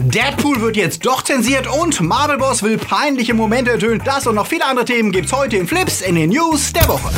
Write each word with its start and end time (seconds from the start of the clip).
Deadpool 0.00 0.60
wird 0.60 0.76
jetzt 0.76 1.04
doch 1.04 1.22
zensiert 1.22 1.66
und 1.66 2.00
Marvel 2.00 2.38
Boss 2.38 2.62
will 2.62 2.78
peinliche 2.78 3.34
Momente 3.34 3.72
ertönen. 3.72 4.00
Das 4.04 4.28
und 4.28 4.36
noch 4.36 4.46
viele 4.46 4.64
andere 4.64 4.84
Themen 4.84 5.10
gibt's 5.10 5.32
heute 5.32 5.56
in 5.56 5.66
Flips 5.66 6.02
in 6.02 6.14
den 6.14 6.30
News 6.30 6.72
der 6.72 6.86
Woche. 6.86 7.10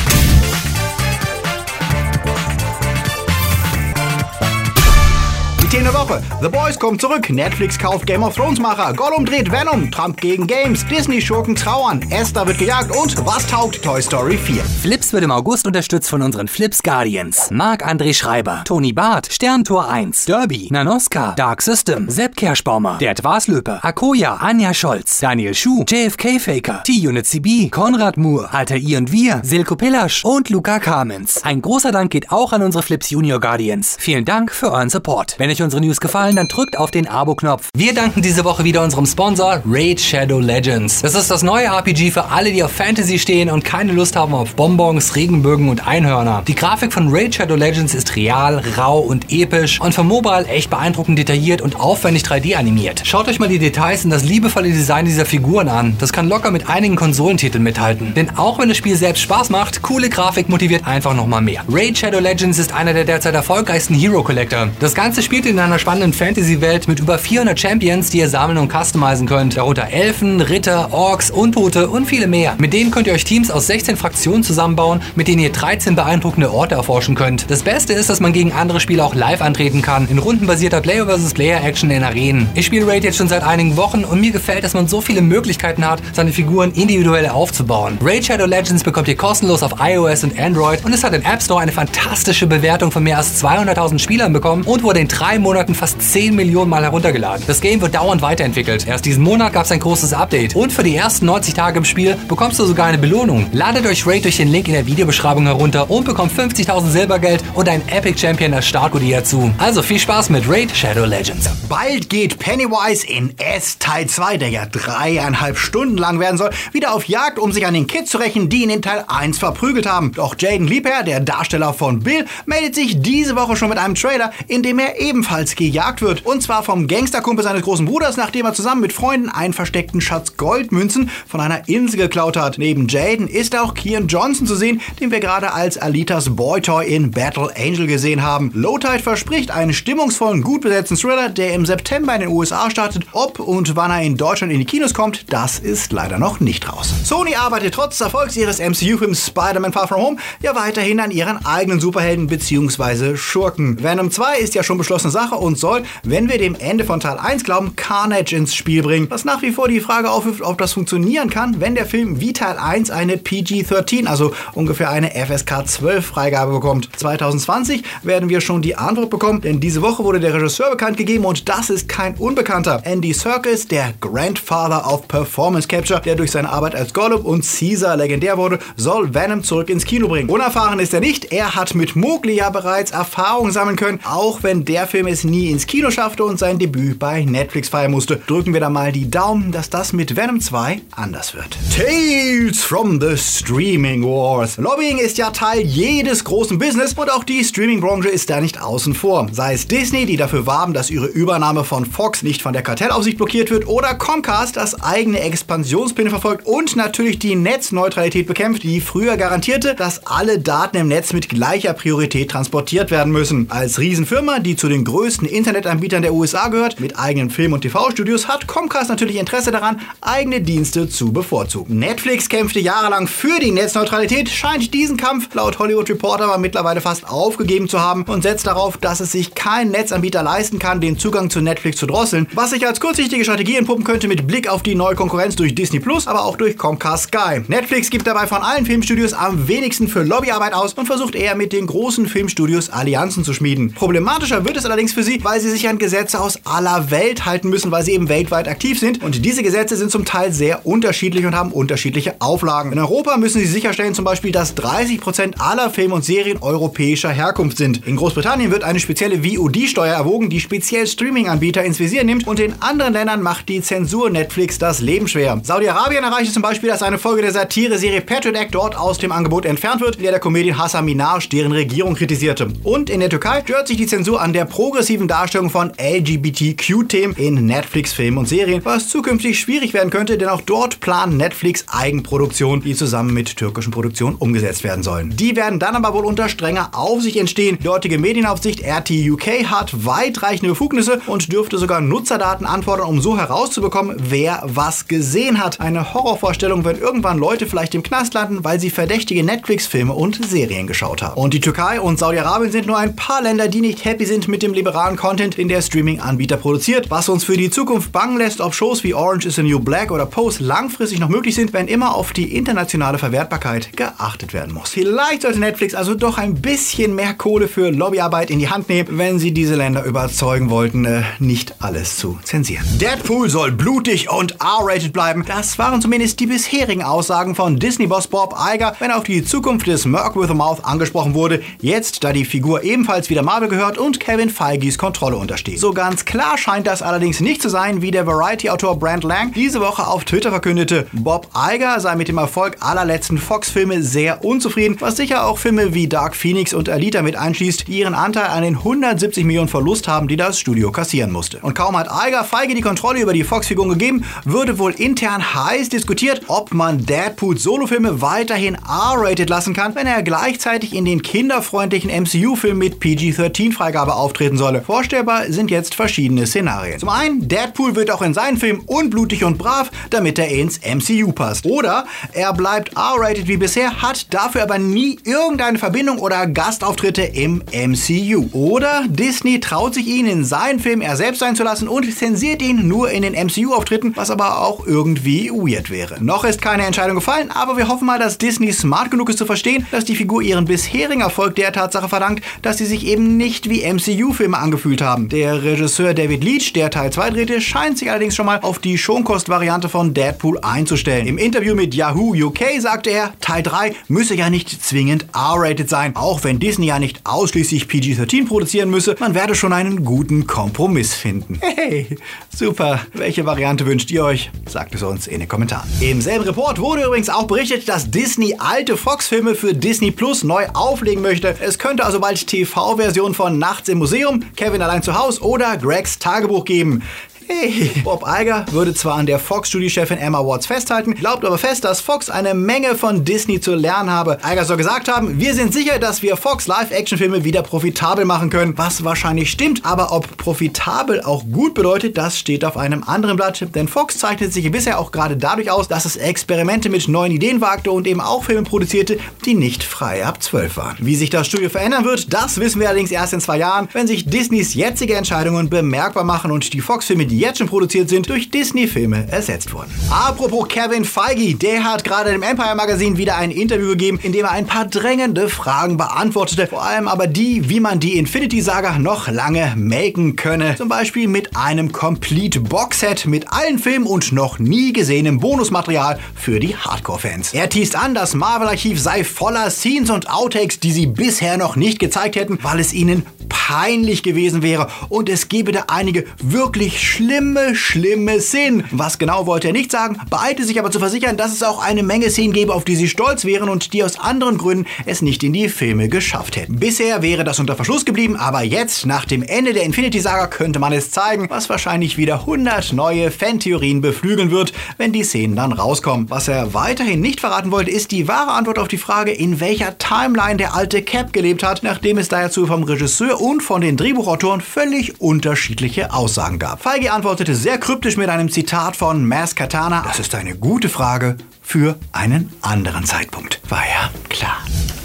Themen 5.71 5.85
der 5.85 5.95
Woche. 5.95 6.21
The 6.43 6.49
Boys 6.49 6.77
kommt 6.77 7.01
zurück. 7.01 7.31
Netflix 7.31 7.79
kauft 7.79 8.05
Game 8.05 8.25
of 8.25 8.35
Thrones 8.35 8.59
Macher. 8.59 8.93
Gollum 8.93 9.25
dreht 9.25 9.53
Venom. 9.53 9.89
Trump 9.93 10.21
gegen 10.21 10.49
Games. 10.49 10.85
Disney 10.87 11.23
Schurken 11.23 11.55
trauern. 11.55 12.05
Esther 12.11 12.45
wird 12.45 12.59
gejagt. 12.59 12.91
Und 12.97 13.25
was 13.25 13.47
taugt 13.47 13.81
Toy 13.81 14.03
Story 14.03 14.37
4? 14.37 14.65
Flips 14.65 15.13
wird 15.13 15.23
im 15.23 15.31
August 15.31 15.69
unterstützt 15.69 16.11
von 16.11 16.23
unseren 16.23 16.49
Flips 16.49 16.83
Guardians. 16.83 17.51
Marc-André 17.53 18.15
Schreiber, 18.15 18.63
Toni 18.65 18.93
Barth, 18.93 19.33
Sterntor 19.33 19.89
1, 19.89 20.25
Derby, 20.25 20.67
Nanoska, 20.73 21.35
Dark 21.37 21.63
System, 21.63 22.11
Sepp 22.11 22.35
Kerschbaumer, 22.35 22.99
Gerd 22.99 23.23
Waslöper, 23.23 23.79
Akoya, 23.85 24.39
Anja 24.41 24.75
Scholz, 24.75 25.21
Daniel 25.21 25.55
Schuh, 25.55 25.85
JFK 25.89 26.41
Faker, 26.41 26.83
T-Unit 26.83 27.27
CB, 27.27 27.71
Konrad 27.71 28.17
Moore, 28.17 28.53
Alter 28.53 28.77
I 28.77 28.97
und 28.97 29.13
Wir, 29.13 29.41
Silko 29.45 29.77
Pillasch 29.77 30.25
und 30.25 30.51
Luca 30.51 30.81
Kamens. 30.81 31.45
Ein 31.45 31.63
großer 31.63 31.93
Dank 31.93 32.11
geht 32.11 32.33
auch 32.33 32.53
an 32.53 32.63
unsere 32.63 32.83
Flips 32.83 33.11
Junior 33.11 33.39
Guardians. 33.39 33.97
Vielen 34.01 34.25
Dank 34.25 34.51
für 34.51 34.73
euren 34.73 34.91
Support. 34.91 35.37
Wenn 35.39 35.49
euch 35.49 35.60
unsere 35.63 35.83
News 35.83 36.01
gefallen, 36.01 36.37
dann 36.37 36.49
drückt 36.49 36.79
auf 36.79 36.91
den 36.91 37.09
Abo-Knopf. 37.09 37.69
Wir 37.77 37.95
danken 37.95 38.23
diese 38.23 38.45
Woche 38.45 38.65
wieder 38.65 38.83
unserem 38.83 39.07
Sponsor 39.07 39.63
Raid 39.67 40.01
Shadow 40.01 40.41
Legends. 40.41 41.03
Das 41.03 41.15
ist 41.15 41.31
das 41.31 41.43
neue 41.43 41.67
RPG 41.67 42.11
für 42.11 42.27
alle, 42.27 42.53
die 42.53 42.63
auf 42.63 42.73
Fantasy 42.73 43.19
stehen 43.19 43.51
und 43.51 43.65
keine 43.65 43.93
Lust 43.93 44.17
haben 44.17 44.35
auf 44.35 44.55
Bonbons, 44.55 45.17
Regenbögen 45.17 45.69
und 45.69 45.87
Einhörner. 45.87 46.43
Die 46.47 46.55
Grafik 46.55 46.93
von 46.93 47.09
Raid 47.11 47.35
Shadow 47.35 47.57
Legends 47.57 47.95
ist 47.95 48.17
real, 48.17 48.63
rau 48.77 49.01
und 49.01 49.33
episch 49.33 49.81
und 49.81 49.95
für 49.95 50.05
Mobile 50.05 50.47
echt 50.47 50.71
beeindruckend 50.71 51.19
detailliert 51.19 51.63
und 51.63 51.79
aufwendig 51.79 52.23
3D 52.25 52.57
animiert. 52.57 53.03
Schaut 53.05 53.29
euch 53.29 53.39
mal 53.39 53.49
die 53.49 53.59
Details 53.59 54.05
und 54.05 54.11
das 54.11 54.25
liebevolle 54.25 54.69
Design 54.69 55.05
dieser 55.05 55.27
Figuren 55.27 55.69
an. 55.69 55.97
Das 55.99 56.13
kann 56.13 56.29
locker 56.29 56.51
mit 56.51 56.69
einigen 56.69 56.97
Konsolentiteln 56.97 57.63
mithalten. 57.63 58.15
Denn 58.15 58.37
auch 58.37 58.59
wenn 58.59 58.69
das 58.69 58.77
Spiel 58.77 58.97
selbst 58.97 59.23
Spaß 59.23 59.51
macht, 59.51 59.83
coole 59.83 60.09
Grafik 60.09 60.49
motiviert 60.49 60.87
einfach 60.87 61.15
nochmal 61.15 61.43
mehr. 61.43 61.63
Raid 61.69 61.99
Shadow 61.99 62.21
Legends 62.21 62.59
ist 62.59 62.73
einer 62.73 62.95
der 62.95 63.05
derzeit 63.05 63.35
erfolgreichsten 63.35 63.95
Hero 63.95 64.23
Collector. 64.23 64.69
Das 64.81 64.95
Ganze 64.95 65.23
spielt 65.23 65.47
in 65.51 65.59
einer 65.59 65.79
spannenden 65.79 66.13
Fantasy-Welt 66.13 66.89
mit 66.89 67.01
über 67.01 67.19
400 67.19 67.59
Champions, 67.59 68.11
die 68.11 68.19
ihr 68.19 68.29
sammeln 68.29 68.59
und 68.59 68.73
customizen 68.73 69.27
könnt. 69.27 69.57
Darunter 69.57 69.89
Elfen, 69.91 70.41
Ritter, 70.41 70.93
Orks, 70.93 71.31
Untote 71.31 71.89
und 71.89 72.07
viele 72.07 72.27
mehr. 72.27 72.55
Mit 72.59 72.73
denen 72.73 72.91
könnt 72.91 73.07
ihr 73.07 73.13
euch 73.13 73.25
Teams 73.25 73.51
aus 73.51 73.67
16 73.67 73.97
Fraktionen 73.97 74.43
zusammenbauen, 74.43 75.03
mit 75.17 75.29
denen 75.29 75.41
ihr 75.41 75.51
13 75.51 75.97
beeindruckende 75.97 76.53
Orte 76.53 76.77
erforschen 76.77 77.15
könnt. 77.15 77.51
Das 77.51 77.63
Beste 77.63 77.93
ist, 77.93 78.09
dass 78.09 78.21
man 78.21 78.33
gegen 78.33 78.53
andere 78.53 78.81
Spieler 78.81 79.05
auch 79.05 79.15
live 79.15 79.43
antreten 79.43 79.83
kann, 79.83 80.09
in 80.09 80.19
rundenbasierter 80.19 80.81
Player 80.81 81.07
vs. 81.07 81.35
Player 81.35 81.63
Action 81.65 81.91
in 81.91 82.05
Arenen. 82.05 82.49
Ich 82.55 82.67
spiele 82.67 82.87
Raid 82.87 83.05
jetzt 83.05 83.17
schon 83.17 83.29
seit 83.29 83.43
einigen 83.43 83.77
Wochen 83.77 84.05
und 84.05 84.21
mir 84.21 84.31
gefällt, 84.31 84.63
dass 84.65 84.75
man 84.75 84.87
so 84.87 85.01
viele 85.01 85.21
Möglichkeiten 85.21 85.85
hat, 85.85 86.01
seine 86.13 86.33
Figuren 86.33 86.73
individuell 86.73 87.29
aufzubauen. 87.29 87.99
Raid 88.03 88.25
Shadow 88.25 88.47
Legends 88.47 88.85
bekommt 88.85 89.09
ihr 89.09 89.17
kostenlos 89.17 89.63
auf 89.63 89.75
iOS 89.81 90.25
und 90.25 90.39
Android 90.39 90.85
und 90.85 90.93
es 90.93 91.03
hat 91.03 91.15
im 91.15 91.23
App 91.23 91.43
Store 91.43 91.61
eine 91.61 91.73
fantastische 91.73 92.47
Bewertung 92.47 92.91
von 92.93 93.03
mehr 93.03 93.19
als 93.19 93.43
200.000 93.43 93.99
Spielern 93.99 94.33
bekommen 94.33 94.63
und 94.63 94.83
wurde 94.83 95.01
in 95.01 95.09
drei 95.09 95.40
Monaten 95.41 95.75
fast 95.75 96.01
10 96.01 96.35
Millionen 96.35 96.71
Mal 96.71 96.83
heruntergeladen. 96.83 97.45
Das 97.47 97.61
Game 97.61 97.81
wird 97.81 97.95
dauernd 97.95 98.23
weiterentwickelt. 98.23 98.87
Erst 98.87 99.05
diesen 99.05 99.23
Monat 99.23 99.53
gab 99.53 99.65
es 99.65 99.73
ein 99.73 99.81
großes 99.81 100.13
Update 100.13 100.55
und 100.55 100.73
für 100.73 100.83
die 100.83 100.95
ersten 100.95 101.27
90 101.27 101.55
Tage 101.55 101.79
im 101.79 101.85
Spiel 101.85 102.17
bekommst 102.29 102.59
du 102.59 102.65
sogar 102.65 102.87
eine 102.87 102.99
Belohnung. 102.99 103.47
Ladet 103.53 103.87
euch 103.87 104.07
Raid 104.07 104.25
durch 104.25 104.37
den 104.37 104.49
Link 104.49 104.69
in 104.69 104.75
der 104.75 104.87
Videobeschreibung 104.87 105.47
herunter 105.47 105.91
und 105.91 106.05
bekommt 106.05 106.33
50.000 106.33 106.89
Silbergeld 106.91 107.43
und 107.55 107.69
ein 107.69 107.83
Epic 107.89 108.19
Champion 108.19 108.55
als 108.55 108.67
Startgoodie 108.67 109.13
dazu. 109.13 109.51
Also 109.59 109.83
viel 109.83 109.99
Spaß 109.99 110.31
mit 110.31 110.49
Raid 110.49 110.77
Shadow 110.77 111.07
Legends. 111.07 111.49
Bald 111.69 112.11
geht 112.11 112.39
Pennywise 112.39 113.07
in 113.07 113.33
S 113.39 113.79
Teil 113.79 114.07
2, 114.07 114.37
der 114.37 114.49
ja 114.51 114.67
dreieinhalb 114.67 115.57
Stunden 115.57 115.97
lang 115.97 116.21
werden 116.21 116.37
soll, 116.37 116.51
wieder 116.73 116.93
auf 116.95 117.07
Jagd, 117.07 117.39
um 117.39 117.53
sich 117.53 117.67
an 117.67 117.75
den 117.75 117.87
Kids 117.87 118.11
zu 118.11 118.19
rächen, 118.19 118.49
die 118.49 118.63
ihn 118.63 118.71
in 118.71 118.83
Teil 118.83 119.05
1 119.09 119.39
verprügelt 119.39 119.87
haben. 119.87 120.13
Doch 120.13 120.35
Jaden 120.39 120.67
Liebherr, 120.67 121.03
der 121.03 121.21
Darsteller 121.21 121.73
von 121.73 122.01
Bill, 122.01 122.27
meldet 122.47 122.75
sich 122.75 123.01
diese 123.01 123.37
Woche 123.37 123.57
schon 123.57 123.71
mit 123.71 123.79
einem 123.79 123.95
Trailer, 123.95 124.33
in 124.47 124.63
dem 124.63 124.79
er 124.79 125.01
ebenfalls 125.01 125.30
gejagt 125.57 126.03
wird. 126.03 126.27
Und 126.27 126.43
zwar 126.43 126.63
vom 126.63 126.87
Gangsterkumpel 126.87 127.45
seines 127.45 127.63
großen 127.63 127.87
Bruders, 127.87 128.17
nachdem 128.17 128.47
er 128.47 128.55
zusammen 128.55 128.81
mit 128.81 128.93
Freunden 128.93 129.29
einen 129.29 129.53
versteckten 129.53 130.01
Schatz 130.01 130.37
Goldmünzen 130.37 131.11
von 131.27 131.41
einer 131.41 131.69
Insel 131.69 131.99
geklaut 131.99 132.37
hat. 132.37 132.59
Neben 132.59 132.89
Jaden 132.89 133.29
ist 133.29 133.57
auch 133.57 133.75
Kian 133.75 134.09
Johnson 134.09 134.47
zu 134.47 134.57
sehen, 134.57 134.81
den 134.99 135.11
wir 135.11 135.21
gerade 135.21 135.53
als 135.53 135.79
Alitas 135.79 136.35
Boytoy 136.35 136.87
in 136.87 137.11
Battle 137.11 137.51
Angel 137.57 137.87
gesehen 137.87 138.23
haben. 138.23 138.51
Low 138.55 138.79
Tide 138.79 138.99
verspricht 138.99 139.51
einen 139.51 139.73
stimmungsvollen, 139.73 140.43
gut 140.43 140.63
besetzten 140.63 140.97
Thriller, 140.97 141.29
der 141.29 141.55
im 141.55 141.65
September 141.65 142.15
in 142.15 142.21
den 142.21 142.31
USA 142.31 142.71
startet. 142.71 143.05
Ob 143.13 143.39
und 143.39 143.77
wann 143.77 143.91
er 143.91 144.03
in 144.03 144.17
Deutschland 144.17 144.53
in 144.53 144.59
die 144.59 144.65
Kinos 144.65 144.95
kommt, 144.95 145.33
das 145.33 145.59
ist 145.59 145.93
leider 145.93 146.19
noch 146.19 146.41
nicht 146.41 146.71
raus. 146.73 146.93
Sony 147.05 147.35
arbeitet 147.35 147.75
trotz 147.75 148.01
Erfolgs 148.01 148.37
ihres 148.37 148.59
MCU-Films 148.59 149.27
Spider-Man 149.27 149.73
Far 149.73 149.89
From 149.89 150.03
Home 150.03 150.17
ja 150.43 150.55
weiterhin 150.55 151.01
an 151.01 151.11
ihren 151.11 151.45
eigenen 151.45 151.81
Superhelden 151.81 152.27
bzw. 152.27 153.17
Schurken. 153.17 153.83
Venom 153.83 154.11
2 154.11 154.39
ist 154.39 154.55
ja 154.55 154.63
schon 154.63 154.79
beschlossene 154.79 155.13
Sache 155.21 155.35
und 155.35 155.59
soll, 155.59 155.83
wenn 156.03 156.31
wir 156.31 156.39
dem 156.39 156.55
Ende 156.55 156.85
von 156.85 156.99
Teil 156.99 157.19
1 157.19 157.45
glauben, 157.45 157.77
Carnage 157.77 158.35
ins 158.35 158.55
Spiel 158.55 158.83
bringen. 158.83 159.07
Was 159.11 159.27
nach 159.27 159.43
wie 159.43 159.51
vor 159.51 159.69
die 159.69 159.81
Frage 159.81 160.11
aufwirft, 160.11 160.41
ob 160.41 160.57
das 160.57 160.73
funktionieren 160.73 161.29
kann, 161.29 161.61
wenn 161.61 161.75
der 161.75 161.85
Film 161.85 162.21
wie 162.21 162.33
Teil 162.33 162.57
1 162.57 162.91
eine 162.91 163.19
PG-13, 163.19 164.07
also 164.07 164.33
ungefähr 164.55 164.89
eine 164.89 165.11
FSK 165.11 165.67
12 165.67 166.07
Freigabe 166.07 166.53
bekommt. 166.53 166.89
2020 166.97 167.83
werden 168.03 168.31
wir 168.31 168.41
schon 168.41 168.63
die 168.63 168.77
Antwort 168.77 169.11
bekommen, 169.11 169.43
denn 169.43 169.61
diese 169.61 169.83
Woche 169.83 170.05
wurde 170.05 170.21
der 170.21 170.33
Regisseur 170.33 170.71
bekannt 170.71 170.97
gegeben 170.97 171.27
und 171.27 171.51
das 171.51 171.69
ist 171.69 171.87
kein 171.87 172.15
Unbekannter. 172.15 172.81
Andy 172.85 173.13
Serkis, 173.13 173.69
der 173.69 173.93
Grandfather 174.01 174.91
of 174.91 175.07
Performance 175.07 175.69
Capture, 175.69 176.01
der 176.01 176.15
durch 176.15 176.31
seine 176.31 176.49
Arbeit 176.49 176.75
als 176.75 176.95
Gollum 176.95 177.27
und 177.27 177.45
Caesar 177.45 177.99
legendär 177.99 178.39
wurde, 178.39 178.59
soll 178.77 179.13
Venom 179.13 179.43
zurück 179.43 179.69
ins 179.69 179.85
Kino 179.85 180.09
bringen. 180.09 180.31
Unerfahren 180.31 180.81
ist 180.81 180.95
er 180.95 181.01
nicht, 181.01 181.31
er 181.31 181.55
hat 181.57 181.75
mit 181.75 181.95
Mowgli 181.95 182.37
ja 182.37 182.49
bereits 182.49 182.91
Erfahrung 182.91 183.51
sammeln 183.51 183.77
können, 183.77 184.01
auch 184.05 184.43
wenn 184.43 184.65
der 184.65 184.87
Film 184.87 185.10
es 185.11 185.25
nie 185.25 185.51
ins 185.51 185.67
Kino 185.67 185.91
schaffte 185.91 186.25
und 186.25 186.39
sein 186.39 186.59
Debüt 186.59 186.99
bei 186.99 187.25
Netflix 187.25 187.69
feiern 187.69 187.91
musste. 187.91 188.17
Drücken 188.27 188.53
wir 188.55 188.61
da 188.61 188.71
mal 188.71 188.93
die 188.93 189.11
Daumen, 189.11 189.53
dass 189.53 189.69
das 189.69 189.93
mit 189.93 190.17
Venom 190.17 190.41
2 190.41 190.81
anders 190.93 191.35
wird. 191.35 191.59
Tales 191.77 192.63
from 192.63 193.01
the 193.01 193.17
Streaming 193.17 194.05
Wars. 194.05 194.57
Lobbying 194.57 194.99
ist 194.99 195.19
ja 195.19 195.31
Teil 195.31 195.61
jedes 195.61 196.25
großen 196.25 196.59
Business 196.59 196.95
und 196.95 197.11
auch 197.11 197.25
die 197.25 197.45
Streaming-Branche 197.45 198.09
ist 198.09 198.31
da 198.31 198.41
nicht 198.41 198.61
außen 198.61 198.95
vor. 198.95 199.29
Sei 199.33 199.55
es 199.55 199.67
Disney, 199.67 200.07
die 200.07 200.17
dafür 200.17 200.47
warben, 200.47 200.73
dass 200.73 200.91
ihre 200.91 201.07
Übernahme 201.07 201.65
von 201.65 201.85
Fox 201.85 202.23
nicht 202.23 202.43
von 202.43 202.53
der 202.53 202.63
Kartellaufsicht 202.63 203.17
blockiert 203.17 203.51
wird, 203.51 203.67
oder 203.67 203.95
Comcast, 203.95 204.57
das 204.57 204.81
eigene 204.81 205.21
Expansionspläne 205.21 206.11
verfolgt 206.11 206.47
und 206.47 206.77
natürlich 206.77 207.19
die 207.19 207.35
Netzneutralität 207.35 208.27
bekämpft, 208.27 208.63
die 208.63 208.81
früher 208.81 209.17
garantierte, 209.17 209.75
dass 209.75 210.07
alle 210.07 210.39
Daten 210.39 210.77
im 210.77 210.89
Netz 210.89 211.13
mit 211.13 211.29
gleicher 211.29 211.75
Priorität 211.75 212.31
transportiert 212.31 212.91
werden 212.91 213.13
müssen. 213.13 213.47
Als 213.51 213.79
Riesenfirma, 213.79 214.39
die 214.39 214.57
zu 214.57 214.69
den 214.69 214.85
größten 214.85 215.00
Internetanbietern 215.09 216.03
der 216.03 216.13
USA 216.13 216.49
gehört, 216.49 216.81
mit 216.81 216.99
eigenen 216.99 217.31
Film- 217.31 217.53
und 217.53 217.63
TV-Studios, 217.63 218.29
hat 218.29 218.47
Comcast 218.47 218.91
natürlich 218.91 219.17
Interesse 219.17 219.51
daran, 219.51 219.81
eigene 220.01 220.41
Dienste 220.41 220.89
zu 220.89 221.13
bevorzugen. 221.13 221.79
Netflix 221.79 222.29
kämpfte 222.29 222.61
jahrelang 222.61 223.07
für 223.07 223.39
die 223.41 223.51
Netzneutralität, 223.51 224.29
scheint 224.29 224.75
diesen 224.75 224.97
Kampf 224.97 225.35
laut 225.35 225.59
Hollywood 225.59 225.89
Reporter 225.89 226.25
aber 226.25 226.39
mittlerweile 226.39 226.81
fast 226.81 227.09
aufgegeben 227.09 227.69
zu 227.69 227.81
haben 227.81 228.05
und 228.05 228.23
setzt 228.23 228.47
darauf, 228.47 228.77
dass 228.77 229.01
es 229.01 229.13
sich 229.13 229.35
kein 229.35 229.71
Netzanbieter 229.71 230.23
leisten 230.23 230.59
kann, 230.59 230.81
den 230.81 230.99
Zugang 230.99 231.31
zu 231.31 231.41
Netflix 231.41 231.79
zu 231.79 231.87
drosseln, 231.87 232.29
was 232.35 232.51
sich 232.51 232.67
als 232.67 232.81
kurzsichtige 232.81 233.25
Strategie 233.25 233.57
entpuppen 233.57 233.85
könnte 233.85 234.09
mit 234.09 234.27
Blick 234.27 234.49
auf 234.49 234.63
die 234.63 234.75
neue 234.75 234.95
Konkurrenz 234.95 235.37
durch 235.37 235.55
Disney 235.55 235.81
Plus, 235.81 236.07
aber 236.07 236.25
auch 236.25 236.37
durch 236.37 236.57
Comcast 236.57 237.05
Sky. 237.05 237.41
Netflix 237.49 237.91
gibt 237.91 238.07
dabei 238.07 238.27
von 238.27 238.43
allen 238.43 238.67
Filmstudios 238.67 239.13
am 239.13 239.49
wenigsten 239.49 239.89
für 239.89 240.03
Lobbyarbeit 240.03 240.55
aus 240.55 240.75
und 240.75 240.87
versucht 240.87 241.15
eher 241.15 241.35
mit 241.35 241.53
den 241.53 241.67
großen 241.67 242.07
Filmstudios 242.07 242.71
Allianzen 242.71 243.25
zu 243.25 243.33
schmieden. 243.33 243.73
Problematischer 243.73 244.45
wird 244.45 244.57
es 244.57 244.67
allerdings 244.67 244.90
für 244.93 245.03
sie, 245.03 245.23
weil 245.25 245.41
sie 245.41 245.51
sich 245.51 245.69
an 245.69 245.79
Gesetze 245.79 246.21
aus 246.21 246.39
aller 246.45 246.91
Welt 246.91 247.27
halten 247.27 247.49
müssen, 247.49 247.71
weil 247.71 247.85
sie 247.85 247.93
eben 247.93 248.09
weltweit 248.09 248.49
aktiv 248.49 248.79
sind 248.79 249.03
und 249.03 249.25
diese 249.25 249.43
Gesetze 249.43 249.77
sind 249.77 249.91
zum 249.91 250.05
Teil 250.05 250.33
sehr 250.33 250.67
unterschiedlich 250.67 251.27
und 251.27 251.35
haben 251.35 251.53
unterschiedliche 251.53 252.21
Auflagen. 252.21 252.73
In 252.73 252.79
Europa 252.79 253.17
müssen 253.17 253.41
sie 253.41 253.47
sicherstellen 253.47 253.95
zum 253.95 254.05
Beispiel, 254.05 254.33
dass 254.33 254.57
30% 254.57 255.39
aller 255.39 255.71
Filme 255.71 255.95
und 255.95 256.05
Serien 256.05 256.39
europäischer 256.39 257.11
Herkunft 257.11 257.59
sind. 257.59 257.87
In 257.87 257.97
Großbritannien 257.97 258.51
wird 258.51 258.65
eine 258.65 258.81
spezielle 258.81 259.25
VOD-Steuer 259.25 259.95
erwogen, 259.95 260.31
die 260.31 260.41
speziell 260.41 260.87
Streaming-Anbieter 260.87 261.65
ins 261.65 261.81
Visier 261.81 262.05
nimmt 262.05 262.27
und 262.27 262.41
in 262.41 262.55
anderen 262.61 262.93
Ländern 262.93 263.23
macht 263.23 263.49
die 263.49 263.63
Zensur 263.63 264.11
Netflix 264.11 264.59
das 264.59 264.81
Leben 264.81 265.09
schwer. 265.09 265.41
Saudi-Arabien 265.43 266.05
erreichte 266.05 266.33
zum 266.33 266.43
Beispiel, 266.43 266.69
dass 266.69 266.83
eine 266.83 266.99
Folge 266.99 267.23
der 267.23 267.33
Satire-Serie 267.33 268.01
Patriot 268.03 268.37
Act 268.37 268.55
dort 268.55 268.77
aus 268.77 268.99
dem 268.99 269.13
Angebot 269.13 269.45
entfernt 269.45 269.81
wird, 269.81 269.97
in 269.97 270.03
der 270.03 270.13
der 270.13 270.21
Comedian 270.21 270.59
Hassan 270.59 270.85
Minaj 270.85 271.29
deren 271.29 271.53
Regierung 271.53 271.95
kritisierte. 271.95 272.49
Und 272.63 272.91
in 272.91 273.01
der 273.01 273.09
Türkei 273.09 273.41
stört 273.43 273.69
sich 273.69 273.77
die 273.77 273.87
Zensur 273.87 274.21
an 274.21 274.33
der 274.33 274.45
progressiven 274.45 274.80
subversiven 274.81 275.09
Darstellung 275.09 275.51
von 275.51 275.73
LGBTQ-Themen 275.79 277.15
in 277.17 277.45
Netflix-Filmen 277.45 278.17
und 278.17 278.27
Serien, 278.27 278.65
was 278.65 278.89
zukünftig 278.89 279.39
schwierig 279.39 279.75
werden 279.75 279.91
könnte, 279.91 280.17
denn 280.17 280.31
auch 280.31 280.41
dort 280.41 280.81
planen 280.81 281.19
Netflix 281.19 281.67
Eigenproduktionen, 281.69 282.65
die 282.65 282.75
zusammen 282.75 283.13
mit 283.13 283.37
türkischen 283.37 283.73
Produktionen 283.73 284.17
umgesetzt 284.17 284.65
werden 284.65 284.83
sollen. 284.83 285.15
Die 285.15 285.37
werden 285.37 285.59
dann 285.59 285.77
aber 285.77 285.93
wohl 285.93 286.07
unter 286.07 286.31
strenger 286.31 286.71
Aufsicht 286.73 287.19
entstehen. 287.19 287.59
Die 287.61 287.65
dortige 287.65 287.99
Medienaufsicht 287.99 288.65
RT 288.65 288.91
UK 288.91 289.51
hat 289.51 289.85
weitreichende 289.85 290.49
Befugnisse 290.49 291.03
und 291.07 291.31
dürfte 291.31 291.59
sogar 291.59 291.83
Nutzerdaten 291.83 292.47
anfordern, 292.47 292.89
um 292.89 293.03
so 293.03 293.19
herauszubekommen, 293.19 293.97
wer 293.99 294.43
was 294.47 294.89
gesehen 294.89 295.45
hat. 295.45 295.61
Eine 295.61 295.93
Horrorvorstellung, 295.93 296.65
wenn 296.65 296.79
irgendwann 296.79 297.19
Leute 297.19 297.47
vielleicht 297.47 297.75
im 297.75 297.83
Knast 297.83 298.15
landen, 298.15 298.45
weil 298.45 298.59
sie 298.59 298.71
verdächtige 298.71 299.25
Netflix-Filme 299.25 299.93
und 299.93 300.25
Serien 300.25 300.67
geschaut 300.67 301.03
haben. 301.03 301.21
Und 301.21 301.35
die 301.35 301.41
Türkei 301.41 301.83
und 301.83 301.99
Saudi-Arabien 301.99 302.51
sind 302.51 302.67
nur 302.67 302.79
ein 302.79 302.97
paar 302.97 303.21
Länder, 303.21 303.49
die 303.49 303.61
nicht 303.61 303.85
happy 303.85 304.07
sind 304.07 304.27
mit 304.27 304.43
dem 304.43 304.55
liberalen 304.61 304.99
Content, 304.99 305.39
den 305.39 305.49
der 305.49 305.63
Streaming-Anbieter 305.63 306.37
produziert, 306.37 306.91
was 306.91 307.09
uns 307.09 307.25
für 307.25 307.35
die 307.39 307.49
Zukunft 307.49 307.93
bangen 307.93 308.19
lässt, 308.19 308.43
ob 308.43 308.55
Shows 308.55 308.85
wie 308.85 308.93
Orange 308.93 309.25
is 309.25 309.37
the 309.37 309.43
New 309.43 309.59
Black 309.59 309.91
oder 309.91 310.05
Pose 310.05 310.45
langfristig 310.45 311.01
noch 311.01 311.09
möglich 311.09 311.35
sind, 311.35 311.55
wenn 311.55 311.67
immer 311.67 311.95
auf 311.95 312.13
die 312.13 312.37
internationale 312.37 312.99
Verwertbarkeit 312.99 313.75
geachtet 313.75 314.35
werden 314.35 314.53
muss. 314.53 314.69
Vielleicht 314.69 315.23
sollte 315.23 315.41
Netflix 315.41 315.75
also 315.75 315.95
doch 315.95 316.19
ein 316.19 316.35
bisschen 316.43 316.95
mehr 316.95 317.15
Kohle 317.15 317.49
für 317.49 317.71
Lobbyarbeit 317.71 318.29
in 318.31 318.39
die 318.39 318.51
Hand 318.51 318.69
nehmen, 318.69 318.99
wenn 318.99 319.19
sie 319.19 319.33
diese 319.33 319.55
Länder 319.55 319.83
überzeugen 319.85 320.51
wollten, 320.51 320.85
äh, 320.85 321.05
nicht 321.21 321.55
alles 321.61 321.97
zu 321.97 322.19
zensieren. 322.23 322.67
Deadpool 322.79 323.31
soll 323.31 323.53
blutig 323.53 324.11
und 324.11 324.33
R-rated 324.43 324.93
bleiben. 324.93 325.25
Das 325.27 325.59
waren 325.59 325.81
zumindest 325.81 326.21
die 326.21 326.27
bisherigen 326.27 326.83
Aussagen 326.83 327.35
von 327.35 327.59
Disney-Boss 327.59 328.09
Bob 328.09 328.37
Iger, 328.39 328.77
wenn 328.79 328.91
auf 328.91 329.05
die 329.05 329.25
Zukunft 329.25 329.67
des 329.67 329.87
Merc 329.87 330.17
with 330.17 330.29
a 330.29 330.35
Mouth 330.35 330.63
angesprochen 330.67 331.15
wurde. 331.15 331.41
Jetzt, 331.63 332.05
da 332.05 332.13
die 332.13 332.27
Figur 332.27 332.63
ebenfalls 332.63 333.09
wieder 333.09 333.23
Marvel 333.23 333.49
gehört 333.49 333.79
und 333.79 334.01
Kevin 334.01 334.29
Feige's 334.51 334.79
Kontrolle 334.79 335.17
untersteht. 335.17 335.61
So 335.61 335.73
ganz 335.73 336.05
klar 336.05 336.37
scheint 336.37 336.67
das 336.67 336.83
allerdings 336.83 337.21
nicht 337.21 337.41
zu 337.41 337.49
sein, 337.49 337.83
wie 337.83 337.93
der 337.93 338.09
Variety-Autor 338.09 338.81
Brand 338.81 339.05
Lang 339.05 339.33
diese 339.33 339.61
Woche 339.61 339.87
auf 339.87 340.05
Twitter 340.05 340.31
verkündete. 340.31 340.89
Bob 340.93 341.29
Iger 341.37 341.79
sei 341.79 341.95
mit 341.95 342.09
dem 342.09 342.19
Erfolg 342.19 342.57
aller 342.59 342.85
letzten 342.85 343.17
Fox-Filme 343.17 343.81
sehr 343.85 344.25
unzufrieden, 344.25 344.77
was 344.81 344.97
sicher 344.97 345.25
auch 345.25 345.39
Filme 345.39 345.73
wie 345.73 345.87
Dark 345.87 346.17
Phoenix 346.17 346.53
und 346.53 346.69
Alita 346.69 347.03
mit 347.03 347.15
einschließt, 347.15 347.69
die 347.69 347.79
ihren 347.79 347.95
Anteil 347.95 348.27
an 348.27 348.43
den 348.43 348.57
170 348.57 349.25
Millionen 349.25 349.47
Verlust 349.47 349.87
haben, 349.87 350.09
die 350.09 350.17
das 350.17 350.41
Studio 350.41 350.73
kassieren 350.73 351.13
musste. 351.13 351.39
Und 351.43 351.55
kaum 351.55 351.79
hat 351.79 351.87
Iger 352.09 352.25
Feige 352.25 352.57
die 352.57 352.61
Kontrolle 352.61 353.01
über 353.01 353.13
die 353.13 353.23
Fox-Figuren 353.23 353.69
gegeben, 353.69 354.05
würde 354.25 354.59
wohl 354.59 354.73
intern 354.73 355.33
heiß 355.33 355.69
diskutiert, 355.69 356.23
ob 356.27 356.53
man 356.53 356.85
Deadpools 356.87 357.45
Solofilme 357.45 358.03
weiterhin 358.03 358.57
R-rated 358.57 359.31
lassen 359.31 359.55
kann, 359.55 359.77
wenn 359.77 359.87
er 359.87 360.03
gleichzeitig 360.03 360.75
in 360.75 360.85
den 360.85 361.03
kinderfreundlichen 361.03 361.89
MCU-Film 362.03 362.59
mit 362.59 362.81
PG-13-Freigabe 362.81 363.95
auftreten 363.95 364.40
solle. 364.41 364.63
Vorstellbar 364.63 365.31
sind 365.31 365.51
jetzt 365.51 365.75
verschiedene 365.75 366.27
Szenarien. 366.27 366.81
Zum 366.81 366.89
einen, 366.89 367.29
Deadpool 367.29 367.77
wird 367.77 367.91
auch 367.91 368.01
in 368.01 368.15
seinen 368.15 368.39
Film 368.39 368.63
unblutig 368.67 369.23
und 369.23 369.37
brav, 369.37 369.71
damit 369.91 370.19
er 370.19 370.29
ins 370.29 370.59
MCU 370.61 371.13
passt. 371.13 371.45
Oder 371.45 371.85
er 372.15 372.33
bleibt 372.33 372.75
R-rated 372.75 373.29
wie 373.29 373.37
bisher, 373.37 373.83
hat 373.83 374.13
dafür 374.15 374.43
aber 374.43 374.59
nie 374.59 374.99
irgendeine 375.05 375.59
Verbindung 375.59 375.99
oder 375.99 376.27
Gastauftritte 376.27 377.03
im 377.03 377.43
MCU. 377.53 378.31
Oder 378.33 378.85
Disney 378.89 379.41
traut 379.41 379.75
sich 379.75 379.87
ihn 379.87 380.07
in 380.07 380.25
seinen 380.25 380.59
Film 380.59 380.81
er 380.81 380.97
selbst 380.97 381.19
sein 381.19 381.37
zu 381.37 381.45
lassen 381.45 381.69
und 381.69 381.95
zensiert 381.95 382.41
ihn 382.41 382.67
nur 382.67 382.91
in 382.91 383.03
den 383.03 383.13
MCU-Auftritten, 383.13 383.93
was 383.95 384.11
aber 384.11 384.41
auch 384.41 384.67
irgendwie 384.67 385.31
weird 385.31 385.69
wäre. 385.69 386.03
Noch 386.03 386.25
ist 386.25 386.41
keine 386.41 386.65
Entscheidung 386.65 386.95
gefallen, 386.95 387.31
aber 387.31 387.59
wir 387.59 387.69
hoffen 387.69 387.87
mal, 387.87 387.99
dass 387.99 388.17
Disney 388.17 388.53
smart 388.53 388.91
genug 388.91 389.11
ist 389.11 389.19
zu 389.19 389.27
verstehen, 389.27 389.67
dass 389.71 389.85
die 389.85 389.97
Figur 389.97 390.23
ihren 390.23 390.47
bisherigen 390.47 391.03
Erfolg 391.03 391.35
der 391.35 391.53
Tatsache 391.53 391.91
verdankt, 391.91 392.25
dass 392.41 392.57
sie 392.57 392.65
sich 392.65 392.87
eben 392.87 393.19
nicht 393.19 393.51
wie 393.51 393.71
MCU-Filme 393.71 394.30
angefühlt 394.35 394.83
haben. 394.83 395.09
Der 395.09 395.43
Regisseur 395.43 395.95
David 395.95 396.25
Leach, 396.25 396.53
der 396.53 396.71
Teil 396.71 396.93
2 396.93 397.11
drehte, 397.11 397.41
scheint 397.41 397.79
sich 397.79 397.91
allerdings 397.91 398.17
schon 398.17 398.27
mal 398.27 398.41
auf 398.41 398.59
die 398.59 398.79
Schonkost-Variante 398.79 399.69
von 399.69 399.95
Deadpool 399.95 400.39
einzustellen. 400.41 401.07
Im 401.07 401.19
Interview 401.19 401.55
mit 401.55 401.75
Yahoo 401.75 402.15
UK 402.15 402.61
sagte 402.61 402.91
er, 402.91 403.13
Teil 403.21 403.43
3 403.43 403.75
müsse 403.89 404.15
ja 404.15 404.31
nicht 404.31 404.65
zwingend 404.65 405.07
R-rated 405.15 405.69
sein, 405.69 405.97
auch 405.97 406.25
wenn 406.25 406.39
Disney 406.39 406.67
ja 406.67 406.79
nicht 406.79 407.01
ausschließlich 407.05 407.67
PG-13 407.67 408.27
produzieren 408.27 408.71
müsse, 408.71 408.97
man 408.99 409.15
werde 409.15 409.35
schon 409.35 409.53
einen 409.53 409.85
guten 409.85 410.27
Kompromiss 410.27 410.95
finden. 410.95 411.41
Hey, 411.61 411.89
super. 412.35 412.81
Welche 412.95 413.27
Variante 413.27 413.67
wünscht 413.67 413.91
ihr 413.91 414.03
euch? 414.03 414.31
Sagt 414.49 414.75
es 414.75 414.83
uns 414.83 415.07
in 415.07 415.21
den 415.21 415.29
Kommentaren. 415.29 415.69
Im 415.81 416.01
selben 416.01 416.25
Report 416.25 416.59
wurde 416.59 416.85
übrigens 416.85 417.11
auch 417.11 417.25
berichtet, 417.25 417.69
dass 417.69 417.91
Disney 417.91 418.37
alte 418.39 418.77
Fox-Filme 418.79 419.35
für 419.35 419.53
Disney 419.53 419.91
Plus 419.91 420.25
neu 420.25 420.47
auflegen 420.55 421.03
möchte. 421.03 421.37
Es 421.41 421.59
könnte 421.59 421.85
also 421.85 422.01
bald 422.01 422.27
TV-Versionen 422.27 423.15
von 423.15 423.39
Nachts 423.39 423.69
im 423.69 423.79
Museum, 423.79 424.20
Kevin 424.37 424.63
allein 424.63 424.83
zu 424.83 424.99
Hause 424.99 425.23
oder 425.23 425.57
Gregs 425.57 425.99
Tagebuch 425.99 426.45
geben. 426.45 426.83
Hey. 427.33 427.71
Bob 427.85 428.05
Iger 428.05 428.45
würde 428.51 428.75
zwar 428.75 428.97
an 428.97 429.07
der 429.07 429.21
Fox-Studio-Chefin 429.21 429.99
Emma 429.99 430.19
Watts 430.19 430.47
festhalten, 430.47 430.95
glaubt 430.95 431.25
aber 431.25 431.39
fest, 431.39 431.63
dass 431.63 431.81
Fox 431.81 432.11
eine 432.11 432.35
Menge 432.35 432.75
von 432.75 433.05
Disney 433.05 433.41
zu 433.41 433.55
lernen 433.55 433.89
habe. 433.89 434.19
Iger 434.29 434.45
soll 434.45 434.57
gesagt 434.57 434.89
haben, 434.89 435.21
wir 435.21 435.33
sind 435.35 435.55
sicher, 435.55 435.79
dass 435.79 436.03
wir 436.03 436.17
Fox 436.17 436.49
Live-Action-Filme 436.49 437.23
wieder 437.23 437.43
profitabel 437.43 438.05
machen 438.05 438.31
können, 438.31 438.59
was 438.59 438.83
wahrscheinlich 438.83 439.31
stimmt. 439.31 439.65
Aber 439.65 439.93
ob 439.93 440.17
profitabel 440.17 441.03
auch 441.03 441.23
gut 441.31 441.55
bedeutet, 441.55 441.97
das 441.97 442.19
steht 442.19 442.45
auf 442.45 442.57
einem 442.57 442.83
anderen 442.83 443.17
Blatt, 443.17 443.47
denn 443.55 443.69
Fox 443.69 443.99
zeichnet 443.99 444.33
sich 444.33 444.51
bisher 444.51 444.81
auch 444.81 444.91
gerade 444.91 445.17
dadurch 445.17 445.53
aus, 445.53 445.69
dass 445.69 445.85
es 445.85 445.97
Experimente 445.97 446.69
mit 446.69 446.89
neuen 446.89 447.13
Ideen 447.13 447.41
wagte 447.41 447.71
und 447.71 447.87
eben 447.87 448.01
auch 448.01 448.25
Filme 448.25 448.43
produzierte, 448.43 448.99
die 449.25 449.35
nicht 449.35 449.63
frei 449.63 450.05
ab 450.05 450.21
12 450.21 450.57
waren. 450.57 450.77
Wie 450.81 450.97
sich 450.97 451.11
das 451.11 451.29
Studio 451.29 451.49
verändern 451.49 451.85
wird, 451.85 452.13
das 452.13 452.41
wissen 452.41 452.61
wir 452.61 452.69
allerdings 452.69 452.91
erst 452.91 453.13
in 453.13 453.21
zwei 453.21 453.39
Jahren, 453.39 453.69
wenn 453.73 453.87
sich 453.87 454.07
Disneys 454.07 454.55
jetzige 454.55 454.97
Entscheidungen 454.97 455.49
bemerkbar 455.49 456.03
machen 456.03 456.33
und 456.33 456.53
die 456.53 456.61
Fox-Filme, 456.61 457.07
die 457.07 457.20
jetzt 457.21 457.39
schon 457.39 457.47
produziert 457.47 457.89
sind, 457.89 458.09
durch 458.09 458.31
Disney-Filme 458.31 459.07
ersetzt 459.11 459.53
wurden. 459.53 459.71
Apropos 459.91 460.49
Kevin 460.49 460.85
Feige, 460.85 461.35
der 461.35 461.63
hat 461.65 461.85
gerade 461.85 462.11
dem 462.13 462.23
Empire 462.23 462.55
Magazin 462.57 462.97
wieder 462.97 463.17
ein 463.17 463.31
Interview 463.31 463.69
gegeben, 463.69 464.01
in 464.03 464.13
dem 464.13 464.25
er 464.25 464.31
ein 464.33 464.47
paar 464.47 464.65
drängende 464.65 465.29
Fragen 465.29 465.77
beantwortete. 465.77 466.47
Vor 466.47 466.65
allem 466.65 466.89
aber 466.89 467.07
die, 467.07 467.49
wie 467.49 467.61
man 467.61 467.79
die 467.79 467.99
Infinity-Saga 467.99 468.79
noch 468.79 469.09
lange 469.09 469.53
melken 469.57 470.17
könne. 470.17 470.57
Zum 470.57 470.69
Beispiel 470.69 471.09
mit 471.09 471.37
einem 471.37 471.73
Complete 471.73 472.41
Box-Set 472.41 473.07
mit 473.07 473.31
allen 473.33 473.59
Filmen 473.59 473.87
und 473.87 474.13
noch 474.13 474.39
nie 474.39 474.73
gesehenem 474.73 475.21
Bonusmaterial 475.21 475.99
für 476.15 476.41
die 476.41 476.57
Hardcore-Fans. 476.57 477.35
Er 477.35 477.51
teast 477.51 477.77
an, 477.77 477.95
das 477.95 478.15
Marvel-Archiv 478.15 478.81
sei 478.81 479.05
voller 479.05 479.51
Scenes 479.51 479.91
und 479.91 480.09
Outtakes, 480.09 480.61
die 480.61 480.73
sie 480.73 480.87
bisher 480.87 481.37
noch 481.37 481.57
nicht 481.57 481.79
gezeigt 481.79 482.17
hätten, 482.17 482.39
weil 482.43 482.61
es 482.61 482.73
ihnen 482.73 483.05
peinlich 483.29 484.03
gewesen 484.03 484.43
wäre 484.43 484.69
und 484.89 485.09
es 485.09 485.29
gebe 485.29 485.51
da 485.51 485.65
einige 485.67 486.05
wirklich 486.23 486.81
schlimme, 487.01 487.55
schlimme 487.55 488.21
Szenen. 488.21 488.65
Was 488.73 488.99
genau 488.99 489.25
wollte 489.25 489.47
er 489.49 489.53
nicht 489.55 489.73
sagen, 489.73 489.99
beeilte 490.11 490.45
sich 490.45 490.59
aber 490.59 490.71
zu 490.71 490.79
versichern, 490.79 491.17
dass 491.17 491.33
es 491.33 491.43
auch 491.43 491.65
eine 491.65 491.83
Menge 491.83 492.11
Szenen 492.11 492.35
gäbe, 492.35 492.53
auf 492.53 492.65
die 492.65 492.77
sie 492.77 492.89
stolz 492.89 493.25
wären 493.25 493.49
und 493.49 493.73
die 493.73 493.83
aus 493.83 493.99
anderen 493.99 494.37
Gründen 494.37 494.67
es 494.85 495.01
nicht 495.01 495.23
in 495.23 495.33
die 495.33 495.49
Filme 495.49 495.89
geschafft 495.89 496.37
hätten. 496.37 496.61
Bisher 496.61 497.01
wäre 497.01 497.25
das 497.25 497.39
unter 497.39 497.57
Verschluss 497.57 497.87
geblieben, 497.87 498.17
aber 498.17 498.43
jetzt, 498.43 498.85
nach 498.85 499.07
dem 499.07 499.23
Ende 499.23 499.55
der 499.55 499.63
Infinity-Saga, 499.63 500.27
könnte 500.27 500.59
man 500.59 500.75
es 500.75 500.91
zeigen, 500.91 501.31
was 501.31 501.49
wahrscheinlich 501.49 501.97
wieder 501.97 502.21
100 502.21 502.75
neue 502.75 503.11
Fantheorien 503.11 503.81
beflügeln 503.81 504.31
wird, 504.31 504.53
wenn 504.77 504.93
die 504.93 505.05
Szenen 505.05 505.37
dann 505.37 505.53
rauskommen. 505.53 506.11
Was 506.11 506.29
er 506.29 506.53
weiterhin 506.53 507.01
nicht 507.01 507.21
verraten 507.21 507.51
wollte, 507.51 507.71
ist 507.71 507.93
die 507.93 508.09
wahre 508.09 508.33
Antwort 508.33 508.59
auf 508.59 508.69
die 508.69 508.77
Frage, 508.77 509.13
in 509.13 509.41
welcher 509.41 509.79
Timeline 509.79 510.37
der 510.37 510.55
alte 510.55 510.83
Cap 510.83 511.15
gelebt 511.15 511.43
hat, 511.43 511.63
nachdem 511.63 511.97
es 511.97 512.09
dazu 512.09 512.47
vom 512.47 512.63
Regisseur 512.63 513.23
und 513.23 513.43
von 513.43 513.63
den 513.63 513.79
Drehbuchautoren 513.79 514.43
völlig 514.43 515.01
unterschiedliche 515.01 515.95
Aussagen 515.95 516.39
gab. 516.39 516.63
Feige 516.63 516.90
antwortete 516.91 517.35
sehr 517.35 517.59
kryptisch 517.59 517.97
mit 517.97 518.09
einem 518.09 518.31
Zitat 518.31 518.77
von 518.77 519.07
Mass 519.07 519.35
Katana. 519.35 519.83
Das 519.83 519.99
ist 519.99 520.15
eine 520.15 520.35
gute 520.35 520.69
Frage 520.69 521.17
für 521.51 521.77
einen 521.91 522.33
anderen 522.43 522.85
Zeitpunkt. 522.85 523.41
War 523.49 523.65
ja 523.67 523.91
klar. 524.09 524.39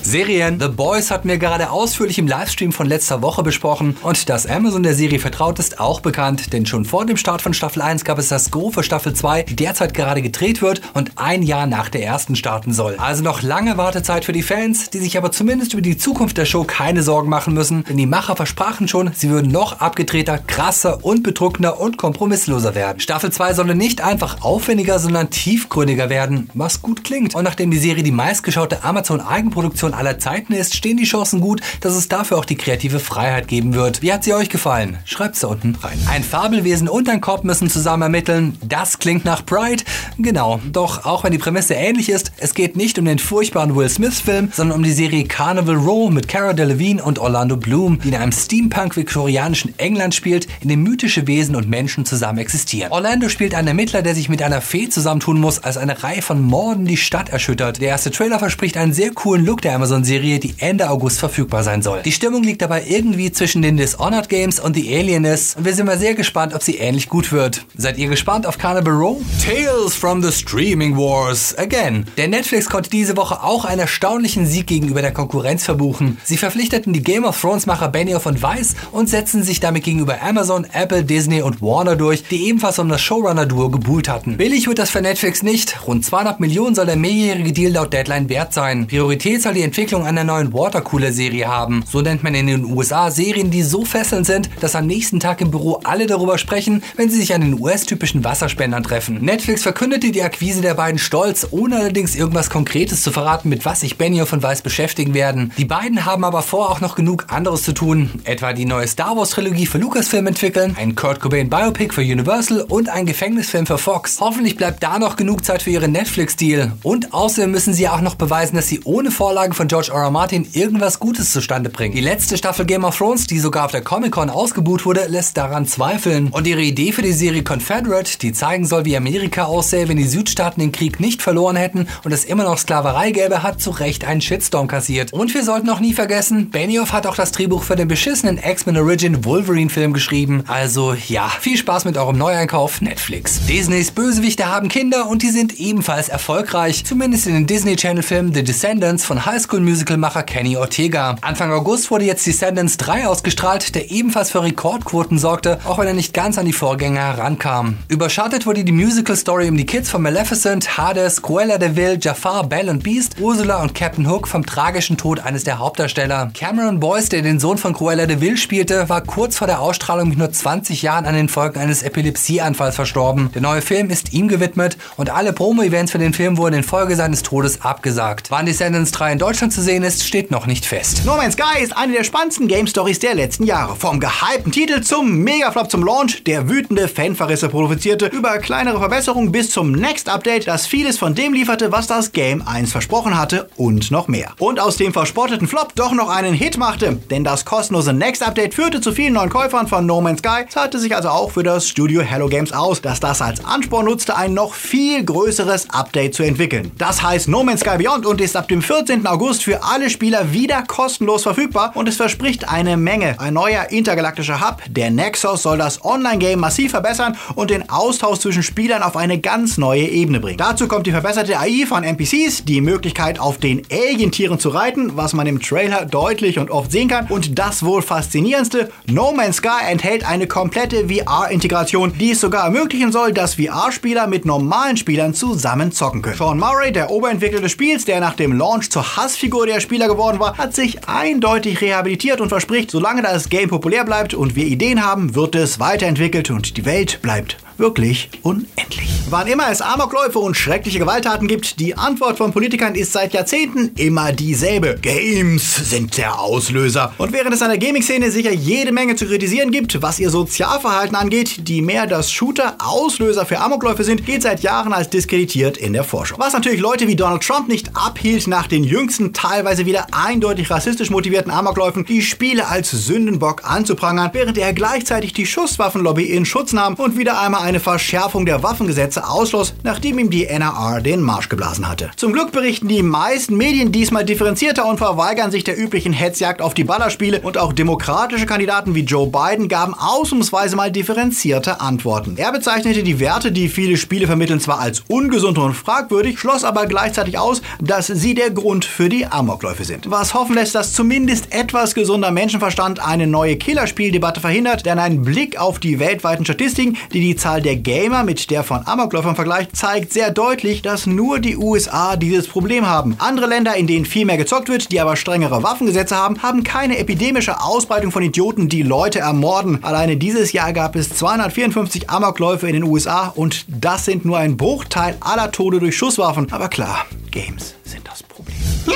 Serien. 0.05 0.59
The 0.59 0.67
Boys 0.67 1.09
hatten 1.09 1.27
wir 1.27 1.39
gerade 1.39 1.71
ausführlich 1.71 2.19
im 2.19 2.27
Livestream 2.27 2.71
von 2.71 2.85
letzter 2.85 3.23
Woche 3.23 3.41
besprochen 3.41 3.97
und 4.03 4.29
dass 4.29 4.45
Amazon 4.45 4.83
der 4.83 4.93
Serie 4.93 5.17
vertraut 5.17 5.57
ist, 5.57 5.79
auch 5.79 5.99
bekannt, 5.99 6.53
denn 6.53 6.67
schon 6.67 6.85
vor 6.85 7.07
dem 7.07 7.17
Start 7.17 7.41
von 7.41 7.55
Staffel 7.55 7.81
1 7.81 8.05
gab 8.05 8.19
es 8.19 8.27
das 8.27 8.51
Go 8.51 8.69
für 8.69 8.83
Staffel 8.83 9.15
2, 9.15 9.41
die 9.43 9.55
derzeit 9.55 9.95
gerade 9.95 10.21
gedreht 10.21 10.61
wird 10.61 10.81
und 10.93 11.13
ein 11.15 11.41
Jahr 11.41 11.65
nach 11.65 11.89
der 11.89 12.03
ersten 12.03 12.35
starten 12.35 12.71
soll. 12.71 12.97
Also 12.97 13.23
noch 13.23 13.41
lange 13.41 13.77
Wartezeit 13.77 14.25
für 14.25 14.31
die 14.31 14.43
Fans, 14.43 14.91
die 14.91 14.99
sich 14.99 15.17
aber 15.17 15.31
zumindest 15.31 15.73
über 15.73 15.81
die 15.81 15.97
Zukunft 15.97 16.37
der 16.37 16.45
Show 16.45 16.65
keine 16.65 17.01
Sorgen 17.01 17.29
machen 17.29 17.55
müssen, 17.55 17.83
denn 17.85 17.97
die 17.97 18.05
Macher 18.05 18.35
versprachen 18.35 18.87
schon, 18.87 19.09
sie 19.15 19.31
würden 19.31 19.51
noch 19.51 19.81
abgedrehter, 19.81 20.37
krasser 20.37 21.03
und 21.03 21.23
bedruckender 21.23 21.79
und 21.79 21.97
kompromissloser 21.97 22.75
werden. 22.75 22.99
Staffel 22.99 23.31
2 23.31 23.55
solle 23.55 23.73
nicht 23.73 24.01
einfach 24.01 24.43
aufwendiger, 24.43 24.99
sondern 24.99 25.31
tiefgründiger 25.31 26.11
werden, 26.11 26.47
was 26.55 26.81
gut 26.81 27.03
klingt. 27.03 27.35
Und 27.35 27.43
nachdem 27.43 27.69
die 27.69 27.77
Serie 27.77 28.03
die 28.03 28.11
meistgeschaute 28.11 28.83
Amazon 28.83 29.21
Eigenproduktion 29.21 29.93
aller 29.93 30.17
Zeiten 30.19 30.53
ist, 30.53 30.75
stehen 30.75 30.97
die 30.97 31.03
Chancen 31.03 31.41
gut, 31.41 31.61
dass 31.81 31.93
es 31.93 32.07
dafür 32.07 32.37
auch 32.37 32.45
die 32.45 32.55
kreative 32.55 32.99
Freiheit 32.99 33.47
geben 33.47 33.73
wird. 33.73 34.01
Wie 34.01 34.11
hat 34.11 34.23
sie 34.23 34.33
euch 34.33 34.49
gefallen? 34.49 34.97
Schreibt's 35.05 35.41
da 35.41 35.47
unten 35.47 35.75
rein. 35.75 35.99
Ein 36.09 36.23
Fabelwesen 36.23 36.87
und 36.87 37.09
ein 37.09 37.21
Korb 37.21 37.43
müssen 37.43 37.69
zusammen 37.69 38.03
ermitteln. 38.03 38.57
Das 38.65 38.99
klingt 38.99 39.25
nach 39.25 39.45
Pride. 39.45 39.83
Genau. 40.17 40.59
Doch 40.71 41.05
auch 41.05 41.23
wenn 41.23 41.31
die 41.31 41.37
Prämisse 41.37 41.73
ähnlich 41.73 42.09
ist, 42.09 42.31
es 42.37 42.53
geht 42.53 42.75
nicht 42.75 42.97
um 42.97 43.05
den 43.05 43.19
furchtbaren 43.19 43.75
Will 43.75 43.89
Smith-Film, 43.89 44.51
sondern 44.53 44.77
um 44.77 44.83
die 44.83 44.91
Serie 44.91 45.25
Carnival 45.25 45.75
Row 45.75 46.09
mit 46.09 46.27
Cara 46.27 46.53
Delevingne 46.53 47.03
und 47.03 47.19
Orlando 47.19 47.57
Bloom, 47.57 47.99
die 47.99 48.09
in 48.09 48.15
einem 48.15 48.31
Steampunk-viktorianischen 48.31 49.77
England 49.77 50.15
spielt, 50.15 50.47
in 50.61 50.69
dem 50.69 50.83
mythische 50.83 51.27
Wesen 51.27 51.55
und 51.55 51.69
Menschen 51.69 52.05
zusammen 52.05 52.39
existieren. 52.39 52.91
Orlando 52.91 53.29
spielt 53.29 53.53
einen 53.53 53.67
Ermittler, 53.67 54.01
der 54.01 54.15
sich 54.15 54.29
mit 54.29 54.41
einer 54.41 54.61
Fee 54.61 54.89
zusammentun 54.89 55.39
muss, 55.39 55.59
als 55.59 55.77
eine 55.77 56.01
Reihe 56.03 56.21
von 56.21 56.44
Morden 56.45 56.85
die 56.85 56.97
Stadt 56.97 57.29
erschüttert. 57.29 57.81
Der 57.81 57.89
erste 57.89 58.11
Trailer 58.11 58.39
verspricht 58.39 58.77
einen 58.77 58.93
sehr 58.93 59.11
coolen 59.11 59.45
Look 59.45 59.61
der 59.61 59.75
Amazon-Serie, 59.75 60.39
die 60.39 60.55
Ende 60.57 60.89
August 60.89 61.19
verfügbar 61.19 61.63
sein 61.63 61.81
soll. 61.81 62.01
Die 62.03 62.11
Stimmung 62.11 62.43
liegt 62.43 62.61
dabei 62.61 62.83
irgendwie 62.87 63.31
zwischen 63.31 63.61
den 63.61 63.77
Dishonored 63.77 64.29
Games 64.29 64.59
und 64.59 64.75
The 64.75 64.95
Alienist 64.95 65.57
und 65.57 65.65
wir 65.65 65.73
sind 65.73 65.85
mal 65.85 65.97
sehr 65.97 66.15
gespannt, 66.15 66.53
ob 66.53 66.63
sie 66.63 66.75
ähnlich 66.75 67.09
gut 67.09 67.31
wird. 67.31 67.65
Seid 67.75 67.97
ihr 67.97 68.07
gespannt 68.07 68.45
auf 68.45 68.57
Carnival 68.57 68.93
Row? 68.93 69.17
Tales 69.43 69.95
from 69.95 70.21
the 70.23 70.31
Streaming 70.31 70.97
Wars 70.97 71.57
again. 71.57 72.05
Der 72.17 72.27
Netflix 72.27 72.69
konnte 72.69 72.89
diese 72.89 73.17
Woche 73.17 73.43
auch 73.43 73.65
einen 73.65 73.81
erstaunlichen 73.81 74.45
Sieg 74.45 74.67
gegenüber 74.67 75.01
der 75.01 75.11
Konkurrenz 75.11 75.63
verbuchen. 75.63 76.17
Sie 76.23 76.37
verpflichteten 76.37 76.93
die 76.93 77.03
Game 77.03 77.25
of 77.25 77.39
Thrones 77.39 77.65
Macher 77.65 77.89
Benioff 77.89 78.25
und 78.25 78.41
Weiss 78.41 78.75
und 78.91 79.09
setzen 79.09 79.43
sich 79.43 79.59
damit 79.59 79.83
gegenüber 79.83 80.21
Amazon, 80.21 80.65
Apple, 80.71 81.03
Disney 81.03 81.41
und 81.41 81.61
Warner 81.61 81.95
durch, 81.95 82.23
die 82.23 82.47
ebenfalls 82.47 82.79
um 82.79 82.89
das 82.89 83.01
Showrunner-Duo 83.01 83.69
gebuhlt 83.69 84.09
hatten. 84.09 84.37
Billig 84.37 84.67
wird 84.67 84.79
das 84.79 84.89
für 84.89 85.01
Netflix 85.01 85.43
nicht. 85.43 85.87
Rund 85.87 86.05
200 86.05 86.34
Millionen 86.39 86.75
soll 86.75 86.85
der 86.85 86.95
mehrjährige 86.95 87.51
Deal 87.51 87.71
laut 87.71 87.93
Deadline 87.93 88.29
wert 88.29 88.53
sein. 88.53 88.87
Priorität 88.87 89.41
soll 89.41 89.53
die 89.53 89.61
Entwicklung 89.61 90.05
einer 90.05 90.23
neuen 90.23 90.53
Watercooler-Serie 90.53 91.47
haben. 91.47 91.83
So 91.89 92.01
nennt 92.01 92.23
man 92.23 92.35
in 92.35 92.47
den 92.47 92.65
USA 92.65 93.11
Serien, 93.11 93.51
die 93.51 93.63
so 93.63 93.85
fesselnd 93.85 94.25
sind, 94.25 94.49
dass 94.59 94.75
am 94.75 94.87
nächsten 94.87 95.19
Tag 95.19 95.41
im 95.41 95.51
Büro 95.51 95.81
alle 95.83 96.07
darüber 96.07 96.37
sprechen, 96.37 96.83
wenn 96.95 97.09
sie 97.09 97.19
sich 97.19 97.33
an 97.33 97.41
den 97.41 97.59
US-typischen 97.59 98.23
Wasserspendern 98.23 98.83
treffen. 98.83 99.19
Netflix 99.21 99.63
verkündete 99.63 100.11
die 100.11 100.23
Akquise 100.23 100.61
der 100.61 100.73
beiden 100.73 100.99
stolz, 100.99 101.47
ohne 101.51 101.77
allerdings 101.77 102.15
irgendwas 102.15 102.49
Konkretes 102.49 103.01
zu 103.01 103.11
verraten, 103.11 103.49
mit 103.49 103.65
was 103.65 103.81
sich 103.81 103.97
Benioff 103.97 104.33
und 104.33 104.43
Weiss 104.43 104.61
beschäftigen 104.61 105.13
werden. 105.13 105.51
Die 105.57 105.65
beiden 105.65 106.05
haben 106.05 106.23
aber 106.23 106.41
vor, 106.41 106.71
auch 106.71 106.81
noch 106.81 106.95
genug 106.95 107.25
anderes 107.29 107.63
zu 107.63 107.73
tun, 107.73 108.09
etwa 108.23 108.53
die 108.53 108.65
neue 108.65 108.87
Star 108.87 109.15
Wars 109.17 109.31
Trilogie 109.31 109.65
für 109.65 109.77
Lucasfilm 109.77 110.27
entwickeln, 110.27 110.75
ein 110.79 110.95
Kurt 110.95 111.19
Cobain 111.19 111.49
Biopic 111.49 111.93
für 111.93 112.01
Universal 112.01 112.61
und 112.61 112.89
ein 112.89 113.05
Gefängnisfilm 113.05 113.65
für 113.65 113.77
Fox. 113.77 114.19
Hoffentlich 114.19 114.57
bleibt 114.57 114.83
da 114.83 114.99
noch 114.99 115.15
genug 115.15 115.45
Zeit 115.45 115.63
für 115.63 115.71
ihren 115.71 115.91
Netflix-Deal. 116.25 116.71
Und 116.83 117.13
außerdem 117.13 117.51
müssen 117.51 117.73
sie 117.73 117.87
auch 117.87 118.01
noch 118.01 118.15
beweisen, 118.15 118.55
dass 118.55 118.67
sie 118.67 118.81
ohne 118.83 119.11
Vorlage 119.11 119.53
von 119.53 119.67
George 119.67 119.91
R. 119.91 120.03
R. 120.03 120.11
Martin 120.11 120.47
irgendwas 120.53 120.99
Gutes 120.99 121.31
zustande 121.31 121.69
bringen. 121.69 121.95
Die 121.95 122.01
letzte 122.01 122.37
Staffel 122.37 122.65
Game 122.65 122.83
of 122.83 122.97
Thrones, 122.97 123.27
die 123.27 123.39
sogar 123.39 123.65
auf 123.65 123.71
der 123.71 123.81
Comic-Con 123.81 124.29
ausgebuht 124.29 124.85
wurde, 124.85 125.05
lässt 125.07 125.37
daran 125.37 125.67
zweifeln. 125.67 126.29
Und 126.29 126.47
ihre 126.47 126.61
Idee 126.61 126.91
für 126.91 127.01
die 127.01 127.13
Serie 127.13 127.43
Confederate, 127.43 128.17
die 128.17 128.33
zeigen 128.33 128.65
soll, 128.65 128.85
wie 128.85 128.97
Amerika 128.97 129.43
aussähe, 129.43 129.87
wenn 129.87 129.97
die 129.97 130.07
Südstaaten 130.07 130.61
den 130.61 130.71
Krieg 130.71 130.99
nicht 130.99 131.21
verloren 131.21 131.55
hätten 131.55 131.87
und 132.03 132.11
es 132.11 132.25
immer 132.25 132.43
noch 132.43 132.57
Sklaverei 132.57 133.11
gäbe, 133.11 133.43
hat 133.43 133.61
zu 133.61 133.69
Recht 133.69 134.05
einen 134.05 134.21
Shitstorm 134.21 134.67
kassiert. 134.67 135.13
Und 135.13 135.33
wir 135.33 135.43
sollten 135.43 135.69
auch 135.69 135.79
nie 135.79 135.93
vergessen, 135.93 136.49
Benioff 136.49 136.91
hat 136.91 137.05
auch 137.05 137.15
das 137.15 137.31
Drehbuch 137.31 137.63
für 137.63 137.75
den 137.75 137.87
beschissenen 137.87 138.39
X-Men 138.43 138.77
Origin 138.77 139.25
Wolverine-Film 139.25 139.93
geschrieben. 139.93 140.43
Also 140.47 140.95
ja, 141.07 141.29
viel 141.39 141.57
Spaß 141.57 141.85
mit 141.85 141.97
eurem 141.97 142.17
Neueinkauf 142.17 142.81
Netflix. 142.81 143.45
Disneys 143.45 143.91
Bösewichte 143.91 144.47
haben 144.47 144.69
Kinder 144.69 145.07
und 145.07 145.21
die 145.21 145.29
sind 145.29 145.59
ebenfalls 145.59 146.04
erfolgreich. 146.09 146.85
Zumindest 146.85 147.27
in 147.27 147.33
den 147.33 147.47
Disney 147.47 147.75
Channel-Film 147.75 148.33
The 148.33 148.43
Descendants 148.43 149.05
von 149.05 149.25
High 149.25 149.41
School 149.41 149.61
Musical-Macher 149.61 150.23
Kenny 150.23 150.57
Ortega. 150.57 151.15
Anfang 151.21 151.51
August 151.51 151.91
wurde 151.91 152.05
jetzt 152.05 152.25
Descendants 152.25 152.77
3 152.77 153.07
ausgestrahlt, 153.07 153.75
der 153.75 153.91
ebenfalls 153.91 154.31
für 154.31 154.43
Rekordquoten 154.43 155.17
sorgte, 155.17 155.59
auch 155.65 155.77
wenn 155.77 155.87
er 155.87 155.93
nicht 155.93 156.13
ganz 156.13 156.37
an 156.37 156.45
die 156.45 156.53
Vorgänger 156.53 157.01
herankam. 157.01 157.77
Überschattet 157.87 158.45
wurde 158.45 158.63
die 158.63 158.71
Musical-Story 158.71 159.49
um 159.49 159.57
die 159.57 159.65
Kids 159.65 159.89
von 159.89 160.01
Maleficent, 160.01 160.77
Hades, 160.77 161.21
Cruella 161.21 161.57
de 161.57 161.75
Vil, 161.75 161.97
Jafar, 162.01 162.47
Belle 162.47 162.71
und 162.71 162.83
Beast, 162.83 163.15
Ursula 163.19 163.61
und 163.61 163.73
Captain 163.73 164.09
Hook 164.09 164.27
vom 164.27 164.45
tragischen 164.45 164.97
Tod 164.97 165.19
eines 165.19 165.43
der 165.43 165.59
Hauptdarsteller. 165.59 166.31
Cameron 166.33 166.79
Boyce, 166.79 167.09
der 167.09 167.21
den 167.21 167.39
Sohn 167.39 167.57
von 167.57 167.73
Cruella 167.73 168.05
de 168.05 168.21
Vil 168.21 168.37
spielte, 168.37 168.89
war 168.89 169.01
kurz 169.01 169.37
vor 169.37 169.47
der 169.47 169.61
Ausstrahlung 169.61 170.09
mit 170.09 170.17
nur 170.17 170.31
20 170.31 170.81
Jahren 170.81 171.05
an 171.05 171.15
den 171.15 171.29
Folgen 171.29 171.59
eines 171.59 171.83
Epilepsieanfalls 171.83 172.75
verstorben. 172.75 173.31
Der 173.33 173.41
neue 173.41 173.61
Film 173.61 173.89
ist 173.89 174.13
ihm 174.13 174.27
gewidmet 174.27 174.77
und 174.97 175.09
alle 175.09 175.33
Promo-Events 175.33 175.91
für 175.95 175.99
den 175.99 176.11
Film 176.11 176.35
wurden 176.35 176.55
infolge 176.55 176.93
seines 176.97 177.23
Todes 177.23 177.61
abgesagt. 177.61 178.29
Wann 178.29 178.45
Descendants 178.45 178.91
3 178.91 179.13
in 179.13 179.17
Deutschland 179.17 179.53
zu 179.53 179.61
sehen 179.61 179.81
ist, 179.81 180.03
steht 180.03 180.29
noch 180.29 180.45
nicht 180.45 180.65
fest. 180.65 181.03
No 181.05 181.15
Man's 181.15 181.35
Sky 181.35 181.63
ist 181.63 181.71
eine 181.77 181.93
der 181.93 182.03
spannendsten 182.03 182.49
Game 182.49 182.67
Stories 182.67 182.99
der 182.99 183.15
letzten 183.15 183.45
Jahre. 183.45 183.77
Vom 183.77 184.01
gehypten 184.01 184.51
Titel 184.51 184.81
zum 184.81 185.19
Megaflop 185.19 185.71
zum 185.71 185.85
Launch, 185.85 186.25
der 186.25 186.49
wütende 186.49 186.89
Fanverrisse 186.89 187.47
provozierte, 187.47 188.07
über 188.07 188.39
kleinere 188.39 188.79
Verbesserungen 188.79 189.31
bis 189.31 189.51
zum 189.51 189.71
Next 189.71 190.09
Update, 190.09 190.49
das 190.49 190.67
vieles 190.67 190.97
von 190.97 191.15
dem 191.15 191.31
lieferte, 191.31 191.71
was 191.71 191.87
das 191.87 192.11
Game 192.11 192.45
1 192.45 192.73
versprochen 192.73 193.17
hatte 193.17 193.47
und 193.55 193.89
noch 193.89 194.09
mehr. 194.09 194.33
Und 194.39 194.59
aus 194.59 194.75
dem 194.75 194.91
verspotteten 194.91 195.47
Flop 195.47 195.75
doch 195.75 195.93
noch 195.93 196.09
einen 196.09 196.33
Hit 196.33 196.57
machte, 196.57 196.97
denn 197.09 197.23
das 197.23 197.45
kostenlose 197.45 197.93
Next 197.93 198.21
Update 198.21 198.53
führte 198.53 198.81
zu 198.81 198.91
vielen 198.91 199.13
neuen 199.13 199.29
Käufern 199.29 199.69
von 199.69 199.85
No 199.85 200.01
Man's 200.01 200.19
Sky, 200.19 200.45
zahlte 200.49 200.77
sich 200.77 200.93
also 200.93 201.07
auch 201.07 201.31
für 201.31 201.43
das 201.43 201.69
Studio 201.69 202.01
Hello 202.01 202.27
Games 202.27 202.51
aus, 202.51 202.81
das 202.81 202.99
das 202.99 203.21
als 203.21 203.45
Ansporn 203.45 203.85
nutzte, 203.85 204.17
ein 204.17 204.33
noch 204.33 204.53
viel 204.55 205.01
größeres 205.05 205.69
Update 205.69 205.84
zu 206.11 206.23
entwickeln. 206.23 206.71
Das 206.77 207.01
heißt 207.01 207.27
No 207.27 207.43
Man's 207.43 207.61
Sky 207.61 207.77
Beyond 207.77 208.05
und 208.05 208.21
ist 208.21 208.35
ab 208.35 208.47
dem 208.47 208.61
14. 208.61 209.05
August 209.07 209.43
für 209.43 209.63
alle 209.63 209.89
Spieler 209.89 210.33
wieder 210.33 210.63
kostenlos 210.63 211.23
verfügbar 211.23 211.71
und 211.75 211.87
es 211.87 211.97
verspricht 211.97 212.49
eine 212.49 212.77
Menge. 212.77 213.19
Ein 213.19 213.35
neuer 213.35 213.67
intergalaktischer 213.69 214.41
Hub, 214.41 214.61
der 214.69 214.91
Nexus, 214.91 215.43
soll 215.43 215.57
das 215.57 215.83
Online-Game 215.83 216.39
massiv 216.39 216.71
verbessern 216.71 217.17
und 217.35 217.49
den 217.49 217.69
Austausch 217.69 218.19
zwischen 218.19 218.43
Spielern 218.43 218.83
auf 218.83 218.97
eine 218.97 219.19
ganz 219.19 219.57
neue 219.57 219.87
Ebene 219.87 220.19
bringen. 220.19 220.37
Dazu 220.37 220.67
kommt 220.67 220.87
die 220.87 220.91
verbesserte 220.91 221.39
AI 221.39 221.65
von 221.67 221.83
NPCs, 221.83 222.45
die 222.45 222.61
Möglichkeit 222.61 223.19
auf 223.19 223.37
den 223.37 223.61
Alien-Tieren 223.71 224.39
zu 224.39 224.49
reiten, 224.49 224.97
was 224.97 225.13
man 225.13 225.27
im 225.27 225.41
Trailer 225.41 225.85
deutlich 225.85 226.39
und 226.39 226.51
oft 226.51 226.71
sehen 226.71 226.89
kann 226.89 227.07
und 227.07 227.37
das 227.37 227.63
wohl 227.63 227.81
faszinierendste, 227.81 228.69
No 228.87 229.11
Man's 229.11 229.37
Sky 229.37 229.65
enthält 229.69 230.07
eine 230.07 230.27
komplette 230.27 230.87
VR-Integration, 230.87 231.93
die 231.97 232.11
es 232.11 232.21
sogar 232.21 232.45
ermöglichen 232.45 232.91
soll, 232.91 233.13
dass 233.13 233.35
VR-Spieler 233.35 234.07
mit 234.07 234.25
normalen 234.25 234.77
Spielern 234.77 235.13
zusammen 235.13 235.71
zocken 235.75 236.01
können. 236.01 236.17
Sean 236.17 236.39
Murray, 236.39 236.71
der 236.71 236.89
Oberentwickler 236.89 237.41
des 237.41 237.51
Spiels, 237.51 237.85
der 237.85 237.99
nach 237.99 238.15
dem 238.15 238.33
Launch 238.33 238.69
zur 238.69 238.97
Hassfigur 238.97 239.45
der 239.45 239.59
Spieler 239.59 239.87
geworden 239.87 240.19
war, 240.19 240.37
hat 240.37 240.55
sich 240.55 240.87
eindeutig 240.87 241.61
rehabilitiert 241.61 242.21
und 242.21 242.29
verspricht, 242.29 242.71
solange 242.71 243.01
das 243.01 243.29
Game 243.29 243.49
populär 243.49 243.85
bleibt 243.85 244.13
und 244.13 244.35
wir 244.35 244.45
Ideen 244.45 244.85
haben, 244.85 245.15
wird 245.15 245.35
es 245.35 245.59
weiterentwickelt 245.59 246.29
und 246.31 246.57
die 246.57 246.65
Welt 246.65 247.01
bleibt 247.01 247.37
wirklich 247.57 248.09
unendlich. 248.23 248.95
Wann 249.09 249.27
immer 249.27 249.51
es 249.51 249.61
Amokläufe 249.61 250.17
und 250.17 250.35
schreckliche 250.35 250.79
Gewalttaten 250.79 251.27
gibt, 251.27 251.59
die 251.59 251.77
Antwort 251.77 252.17
von 252.17 252.31
Politikern 252.31 252.73
ist 252.73 252.91
seit 252.91 253.13
Jahrzehnten 253.13 253.71
immer 253.77 254.11
dieselbe. 254.11 254.79
Games 254.81 255.69
sind 255.69 255.97
der 255.97 256.19
Auslöser. 256.19 256.91
Und 256.97 257.13
während 257.13 257.33
es 257.33 257.43
an 257.43 257.49
der 257.49 257.59
Gaming-Szene 257.59 258.09
sicher 258.09 258.31
jede 258.31 258.71
Menge 258.71 258.95
zu 258.95 259.05
kritisieren 259.05 259.51
gibt, 259.51 259.81
was 259.83 259.99
ihr 259.99 260.09
Sozialverhalten 260.09 260.95
angeht, 260.95 261.47
die 261.47 261.61
mehr 261.61 261.85
das 261.85 262.11
Shooter 262.11 262.57
Auslöser 262.57 263.27
für 263.27 263.39
Amokläufe 263.39 263.83
sind, 263.83 264.07
geht 264.07 264.23
seit 264.23 264.41
Jahren 264.41 264.73
als 264.73 264.89
diskreditiert 264.89 265.57
in 265.57 265.73
der 265.73 265.83
Forschung. 265.83 266.17
Was 266.19 266.33
natürlich 266.33 266.59
Leute 266.59 266.87
wie 266.87 266.95
Donald 266.95 267.21
Trump 267.21 267.47
nicht 267.47 267.75
abhielt, 267.75 268.25
nach 268.25 268.47
den 268.47 268.63
jüngsten 268.63 269.13
teilweise 269.13 269.67
wieder 269.67 269.87
eindeutig 269.91 270.49
rassistisch 270.49 270.89
motivierten 270.89 271.31
Amokläufen 271.31 271.85
die 271.85 272.01
Spiele 272.01 272.47
als 272.47 272.71
Sündenbock 272.71 273.43
anzuprangern, 273.43 274.09
während 274.13 274.39
er 274.39 274.53
gleichzeitig 274.53 275.13
die 275.13 275.27
Schusswaffenlobby 275.27 276.05
in 276.05 276.25
Schutz 276.25 276.53
nahm 276.53 276.73
und 276.73 276.97
wieder 276.97 277.21
einmal 277.21 277.44
eine 277.45 277.59
Verschärfung 277.59 278.25
der 278.25 278.43
Waffengesetze 278.43 279.07
ausschloss, 279.07 279.53
nachdem 279.63 279.99
ihm 279.99 280.09
die 280.09 280.25
NRA 280.25 280.81
den 280.81 281.01
Marsch 281.01 281.29
geblasen 281.29 281.69
hatte. 281.69 281.91
Zum 281.95 282.11
Glück 282.11 282.31
berichten 282.31 282.67
die 282.67 282.83
meisten 282.83 283.37
Medien 283.37 283.71
diesmal 283.71 284.03
differenzierter 284.03 284.65
und 284.65 284.77
verweigern 284.77 285.31
sich 285.31 285.43
der 285.43 285.57
üblichen 285.57 285.93
Hetzjagd 285.93 286.41
auf 286.41 286.53
die 286.53 286.63
Ballerspiele 286.63 287.21
und 287.21 287.37
auch 287.37 287.53
demokratische 287.53 288.25
Kandidaten 288.25 288.75
wie 288.75 288.81
Joe 288.81 289.07
Biden 289.07 289.47
gaben 289.47 289.75
ausnahmsweise 289.75 290.55
mal 290.55 290.71
differenzierte 290.71 291.61
Antworten. 291.61 292.17
Er 292.17 292.31
bezeichnete 292.31 292.83
die 292.83 292.99
Werte, 292.99 293.31
die 293.31 293.47
viele 293.47 293.77
Spiele 293.77 294.07
vermitteln, 294.07 294.39
zwar 294.39 294.59
als 294.59 294.83
ungesund 294.87 295.37
und 295.37 295.53
fragwürdig, 295.53 296.19
schloss 296.19 296.43
aber 296.43 296.65
gleichzeitig 296.65 297.19
aus, 297.19 297.41
dass 297.61 297.87
sie 297.87 298.15
der 298.15 298.31
Grund 298.31 298.65
für 298.65 298.89
die 298.89 299.05
Amokläufe 299.05 299.65
sind. 299.65 299.89
Was 299.91 300.13
hoffen 300.13 300.35
lässt, 300.35 300.55
dass 300.55 300.73
zumindest 300.73 301.31
etwas 301.31 301.75
gesunder 301.75 302.11
Menschenverstand 302.11 302.79
eine 302.79 303.05
neue 303.05 303.37
Killerspieldebatte 303.37 304.19
verhindert, 304.19 304.65
denn 304.65 304.79
ein 304.79 305.03
Blick 305.03 305.39
auf 305.39 305.59
die 305.59 305.79
weltweiten 305.79 306.25
Statistiken, 306.25 306.77
die 306.91 307.01
die 307.01 307.15
Zahl 307.15 307.34
der 307.41 307.55
Gamer 307.55 308.03
mit 308.03 308.29
der 308.29 308.43
von 308.43 308.65
Amokläufern 308.65 309.15
vergleicht, 309.15 309.55
zeigt 309.55 309.93
sehr 309.93 310.11
deutlich, 310.11 310.61
dass 310.61 310.85
nur 310.85 311.19
die 311.19 311.37
USA 311.37 311.95
dieses 311.95 312.27
Problem 312.27 312.65
haben. 312.65 312.95
Andere 312.99 313.27
Länder, 313.27 313.55
in 313.55 313.67
denen 313.67 313.85
viel 313.85 314.05
mehr 314.05 314.17
gezockt 314.17 314.49
wird, 314.49 314.71
die 314.71 314.79
aber 314.79 314.95
strengere 314.95 315.43
Waffengesetze 315.43 315.95
haben, 315.95 316.21
haben 316.23 316.43
keine 316.43 316.77
epidemische 316.77 317.41
Ausbreitung 317.41 317.91
von 317.91 318.03
Idioten, 318.03 318.49
die 318.49 318.63
Leute 318.63 318.99
ermorden. 318.99 319.63
Alleine 319.63 319.97
dieses 319.97 320.33
Jahr 320.33 320.53
gab 320.53 320.75
es 320.75 320.89
254 320.89 321.89
Amokläufe 321.89 322.47
in 322.47 322.53
den 322.53 322.63
USA 322.63 323.13
und 323.15 323.45
das 323.47 323.85
sind 323.85 324.05
nur 324.05 324.17
ein 324.17 324.37
Bruchteil 324.37 324.97
aller 324.99 325.31
Tode 325.31 325.59
durch 325.59 325.77
Schusswaffen. 325.77 326.31
Aber 326.31 326.49
klar, 326.49 326.85
Games 327.11 327.55
sind 327.63 327.87
das 327.87 328.03
Problem. 328.03 328.37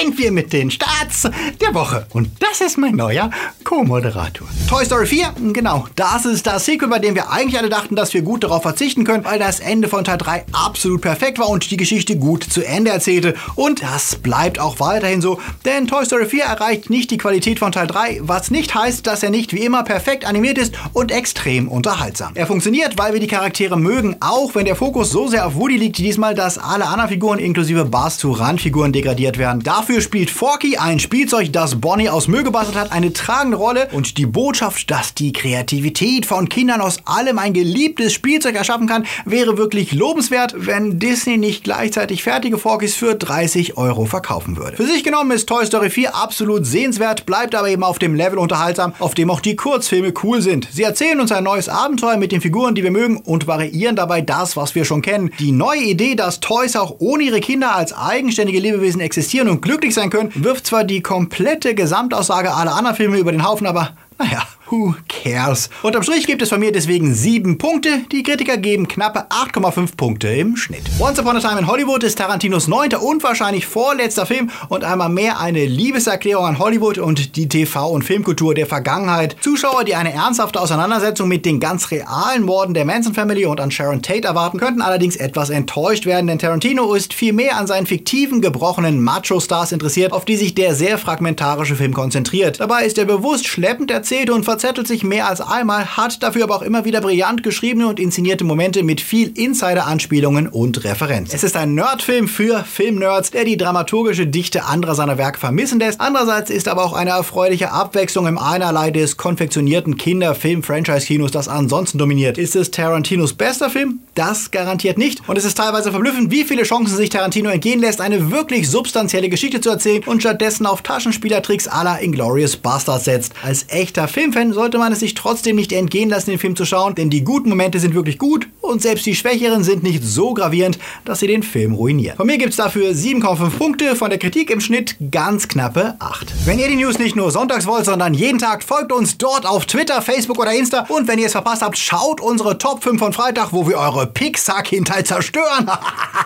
Sind 0.00 0.16
wir 0.16 0.32
mit 0.32 0.52
den 0.54 0.70
Starts 0.70 1.28
der 1.60 1.74
Woche. 1.74 2.06
Und 2.14 2.30
das 2.40 2.62
ist 2.62 2.78
mein 2.78 2.94
neuer 2.96 3.30
Co-Moderator. 3.64 4.48
Toy 4.66 4.84
Story 4.84 5.06
4, 5.06 5.34
genau, 5.52 5.86
das 5.94 6.24
ist 6.24 6.46
das 6.46 6.64
Sequel, 6.64 6.88
bei 6.88 6.98
dem 6.98 7.14
wir 7.14 7.30
eigentlich 7.30 7.58
alle 7.58 7.68
dachten, 7.68 7.96
dass 7.96 8.14
wir 8.14 8.22
gut 8.22 8.44
darauf 8.44 8.62
verzichten 8.62 9.04
können, 9.04 9.24
weil 9.24 9.38
das 9.38 9.60
Ende 9.60 9.88
von 9.88 10.04
Teil 10.04 10.16
3 10.16 10.46
absolut 10.52 11.02
perfekt 11.02 11.38
war 11.38 11.50
und 11.50 11.70
die 11.70 11.76
Geschichte 11.76 12.16
gut 12.16 12.44
zu 12.44 12.62
Ende 12.62 12.90
erzählte. 12.90 13.34
Und 13.56 13.82
das 13.82 14.16
bleibt 14.16 14.58
auch 14.58 14.80
weiterhin 14.80 15.20
so, 15.20 15.38
denn 15.66 15.86
Toy 15.86 16.06
Story 16.06 16.24
4 16.24 16.44
erreicht 16.44 16.88
nicht 16.88 17.10
die 17.10 17.18
Qualität 17.18 17.58
von 17.58 17.72
Teil 17.72 17.86
3, 17.86 18.20
was 18.22 18.50
nicht 18.50 18.74
heißt, 18.74 19.06
dass 19.06 19.22
er 19.22 19.30
nicht 19.30 19.52
wie 19.52 19.64
immer 19.64 19.82
perfekt 19.82 20.24
animiert 20.24 20.56
ist 20.56 20.74
und 20.94 21.12
extrem 21.12 21.68
unterhaltsam. 21.68 22.32
Er 22.36 22.46
funktioniert, 22.46 22.96
weil 22.96 23.12
wir 23.12 23.20
die 23.20 23.26
Charaktere 23.26 23.78
mögen, 23.78 24.16
auch 24.20 24.54
wenn 24.54 24.64
der 24.64 24.76
Fokus 24.76 25.10
so 25.10 25.28
sehr 25.28 25.46
auf 25.46 25.56
Woody 25.56 25.76
liegt 25.76 25.98
diesmal, 25.98 26.34
dass 26.34 26.56
alle 26.56 26.86
anderen 26.86 27.10
Figuren 27.10 27.38
inklusive 27.38 27.84
Buzz 27.84 28.16
zu 28.16 28.32
Randfiguren 28.32 28.92
degradiert 28.92 29.36
werden. 29.36 29.62
Dafür 29.62 29.89
spielt 29.98 30.30
Forky 30.30 30.76
ein 30.76 31.00
Spielzeug, 31.00 31.52
das 31.52 31.80
Bonnie 31.80 32.08
aus 32.08 32.28
Müll 32.28 32.44
gebastelt 32.44 32.78
hat, 32.78 32.92
eine 32.92 33.12
tragende 33.12 33.56
Rolle 33.56 33.88
und 33.90 34.18
die 34.18 34.26
Botschaft, 34.26 34.88
dass 34.90 35.14
die 35.14 35.32
Kreativität 35.32 36.26
von 36.26 36.48
Kindern 36.48 36.80
aus 36.80 36.98
allem 37.06 37.38
ein 37.38 37.52
geliebtes 37.52 38.12
Spielzeug 38.12 38.54
erschaffen 38.54 38.86
kann, 38.86 39.06
wäre 39.24 39.58
wirklich 39.58 39.92
lobenswert, 39.92 40.54
wenn 40.56 41.00
Disney 41.00 41.38
nicht 41.38 41.64
gleichzeitig 41.64 42.22
fertige 42.22 42.58
Forkys 42.58 42.94
für 42.94 43.16
30 43.16 43.76
Euro 43.76 44.04
verkaufen 44.04 44.56
würde. 44.56 44.76
Für 44.76 44.86
sich 44.86 45.02
genommen 45.02 45.32
ist 45.32 45.48
Toy 45.48 45.66
Story 45.66 45.90
4 45.90 46.14
absolut 46.14 46.66
sehenswert, 46.66 47.26
bleibt 47.26 47.56
aber 47.56 47.68
eben 47.68 47.82
auf 47.82 47.98
dem 47.98 48.14
Level 48.14 48.38
unterhaltsam, 48.38 48.92
auf 49.00 49.14
dem 49.14 49.30
auch 49.30 49.40
die 49.40 49.56
Kurzfilme 49.56 50.14
cool 50.22 50.40
sind. 50.40 50.68
Sie 50.70 50.84
erzählen 50.84 51.18
uns 51.18 51.32
ein 51.32 51.42
neues 51.42 51.68
Abenteuer 51.68 52.16
mit 52.16 52.30
den 52.30 52.40
Figuren, 52.40 52.76
die 52.76 52.84
wir 52.84 52.92
mögen 52.92 53.16
und 53.16 53.48
variieren 53.48 53.96
dabei 53.96 54.20
das, 54.20 54.56
was 54.56 54.74
wir 54.74 54.84
schon 54.84 55.02
kennen. 55.02 55.32
Die 55.40 55.50
neue 55.52 55.82
Idee, 55.82 56.14
dass 56.14 56.38
Toys 56.38 56.76
auch 56.76 56.96
ohne 57.00 57.24
ihre 57.24 57.40
Kinder 57.40 57.74
als 57.74 57.92
eigenständige 57.92 58.60
Lebewesen 58.60 59.00
existieren 59.00 59.48
und 59.48 59.62
glücklich 59.80 59.94
sein 59.94 60.10
können, 60.10 60.30
wirft 60.34 60.66
zwar 60.66 60.84
die 60.84 61.00
komplette 61.00 61.74
Gesamtaussage 61.74 62.52
aller 62.52 62.74
anderen 62.74 62.96
Filme 62.96 63.18
über 63.18 63.32
den 63.32 63.44
Haufen, 63.44 63.66
aber 63.66 63.96
naja, 64.18 64.42
Who 64.70 64.94
cares? 65.08 65.68
Unterm 65.82 66.04
Strich 66.04 66.28
gibt 66.28 66.42
es 66.42 66.50
von 66.50 66.60
mir 66.60 66.70
deswegen 66.70 67.12
7 67.12 67.58
Punkte. 67.58 68.02
Die 68.12 68.22
Kritiker 68.22 68.56
geben 68.56 68.86
knappe 68.86 69.26
8,5 69.28 69.96
Punkte 69.96 70.28
im 70.28 70.56
Schnitt. 70.56 70.82
Once 71.00 71.18
Upon 71.18 71.36
a 71.36 71.40
Time 71.40 71.58
in 71.58 71.66
Hollywood 71.66 72.04
ist 72.04 72.18
Tarantinos 72.18 72.68
neunter 72.68 73.02
und 73.02 73.24
wahrscheinlich 73.24 73.66
vorletzter 73.66 74.26
Film 74.26 74.48
und 74.68 74.84
einmal 74.84 75.08
mehr 75.08 75.40
eine 75.40 75.66
Liebeserklärung 75.66 76.44
an 76.44 76.58
Hollywood 76.60 76.98
und 76.98 77.34
die 77.34 77.48
TV- 77.48 77.90
und 77.90 78.04
Filmkultur 78.04 78.54
der 78.54 78.66
Vergangenheit. 78.66 79.34
Zuschauer, 79.40 79.82
die 79.82 79.96
eine 79.96 80.12
ernsthafte 80.12 80.60
Auseinandersetzung 80.60 81.26
mit 81.26 81.44
den 81.44 81.58
ganz 81.58 81.90
realen 81.90 82.44
Morden 82.44 82.72
der 82.72 82.84
Manson 82.84 83.14
Family 83.14 83.46
und 83.46 83.60
an 83.60 83.72
Sharon 83.72 84.02
Tate 84.02 84.28
erwarten, 84.28 84.58
könnten 84.58 84.82
allerdings 84.82 85.16
etwas 85.16 85.50
enttäuscht 85.50 86.06
werden, 86.06 86.28
denn 86.28 86.38
Tarantino 86.38 86.94
ist 86.94 87.12
viel 87.12 87.32
mehr 87.32 87.56
an 87.56 87.66
seinen 87.66 87.86
fiktiven, 87.86 88.40
gebrochenen 88.40 89.02
Macho-Stars 89.02 89.72
interessiert, 89.72 90.12
auf 90.12 90.24
die 90.24 90.36
sich 90.36 90.54
der 90.54 90.76
sehr 90.76 90.96
fragmentarische 90.96 91.74
Film 91.74 91.92
konzentriert. 91.92 92.60
Dabei 92.60 92.84
ist 92.84 92.98
er 92.98 93.04
bewusst 93.04 93.48
schleppend 93.48 93.90
erzählt 93.90 94.30
und 94.30 94.44
verzettelt 94.60 94.88
sich 94.88 95.04
mehr 95.04 95.26
als 95.26 95.40
einmal, 95.40 95.96
hat 95.96 96.22
dafür 96.22 96.44
aber 96.44 96.54
auch 96.54 96.60
immer 96.60 96.84
wieder 96.84 97.00
brillant 97.00 97.42
geschriebene 97.42 97.86
und 97.86 97.98
inszenierte 97.98 98.44
Momente 98.44 98.82
mit 98.82 99.00
viel 99.00 99.32
Insider-Anspielungen 99.34 100.48
und 100.48 100.84
Referenzen. 100.84 101.34
Es 101.34 101.44
ist 101.44 101.56
ein 101.56 101.74
Nerdfilm 101.74 102.28
für 102.28 102.62
Filmnerds, 102.62 103.30
der 103.30 103.46
die 103.46 103.56
dramaturgische 103.56 104.26
Dichte 104.26 104.66
anderer 104.66 104.94
seiner 104.94 105.16
Werke 105.16 105.40
vermissen 105.40 105.78
lässt. 105.78 105.98
Andererseits 105.98 106.50
ist 106.50 106.68
aber 106.68 106.84
auch 106.84 106.92
eine 106.92 107.08
erfreuliche 107.08 107.72
Abwechslung 107.72 108.26
im 108.26 108.36
Einerlei 108.36 108.90
des 108.90 109.16
konfektionierten 109.16 109.96
Kinder-Film-Franchise-Kinos, 109.96 111.30
das 111.30 111.48
ansonsten 111.48 111.96
dominiert. 111.96 112.36
Ist 112.36 112.54
es 112.54 112.70
Tarantinos 112.70 113.32
bester 113.32 113.70
Film? 113.70 114.00
Das 114.14 114.50
garantiert 114.50 114.98
nicht. 114.98 115.26
Und 115.26 115.38
es 115.38 115.46
ist 115.46 115.56
teilweise 115.56 115.90
verblüffend, 115.90 116.30
wie 116.30 116.44
viele 116.44 116.64
Chancen 116.64 116.94
sich 116.94 117.08
Tarantino 117.08 117.48
entgehen 117.48 117.80
lässt, 117.80 118.02
eine 118.02 118.30
wirklich 118.30 118.68
substanzielle 118.68 119.30
Geschichte 119.30 119.62
zu 119.62 119.70
erzählen 119.70 120.02
und 120.04 120.20
stattdessen 120.20 120.66
auf 120.66 120.82
Taschenspielertricks 120.82 121.66
aller 121.66 122.02
Inglourious 122.02 122.58
Bastards 122.58 123.06
setzt. 123.06 123.32
Als 123.42 123.64
echter 123.68 124.06
Filmfan 124.06 124.49
sollte 124.52 124.78
man 124.78 124.92
es 124.92 125.00
sich 125.00 125.14
trotzdem 125.14 125.56
nicht 125.56 125.72
entgehen 125.72 126.10
lassen, 126.10 126.30
den 126.30 126.38
Film 126.38 126.56
zu 126.56 126.64
schauen, 126.64 126.94
denn 126.94 127.10
die 127.10 127.24
guten 127.24 127.48
Momente 127.48 127.78
sind 127.78 127.94
wirklich 127.94 128.18
gut 128.18 128.48
und 128.60 128.82
selbst 128.82 129.06
die 129.06 129.14
schwächeren 129.14 129.64
sind 129.64 129.82
nicht 129.82 130.02
so 130.04 130.34
gravierend, 130.34 130.78
dass 131.04 131.20
sie 131.20 131.26
den 131.26 131.42
Film 131.42 131.74
ruinieren. 131.74 132.16
Von 132.16 132.26
mir 132.26 132.38
gibt 132.38 132.50
es 132.50 132.56
dafür 132.56 132.90
7,5 132.90 133.50
Punkte, 133.50 133.96
von 133.96 134.10
der 134.10 134.18
Kritik 134.18 134.50
im 134.50 134.60
Schnitt 134.60 134.96
ganz 135.10 135.48
knappe 135.48 135.96
8. 135.98 136.46
Wenn 136.46 136.58
ihr 136.58 136.68
die 136.68 136.76
News 136.76 136.98
nicht 136.98 137.16
nur 137.16 137.30
sonntags 137.30 137.66
wollt, 137.66 137.84
sondern 137.84 138.14
jeden 138.14 138.38
Tag, 138.38 138.62
folgt 138.62 138.92
uns 138.92 139.18
dort 139.18 139.46
auf 139.46 139.66
Twitter, 139.66 140.02
Facebook 140.02 140.38
oder 140.38 140.52
Insta 140.52 140.86
und 140.88 141.08
wenn 141.08 141.18
ihr 141.18 141.26
es 141.26 141.32
verpasst 141.32 141.62
habt, 141.62 141.78
schaut 141.78 142.20
unsere 142.20 142.58
Top 142.58 142.82
5 142.82 142.98
von 142.98 143.12
Freitag, 143.12 143.52
wo 143.52 143.68
wir 143.68 143.78
eure 143.78 144.06
Pixar-Kindheit 144.06 145.06
zerstören. 145.06 145.70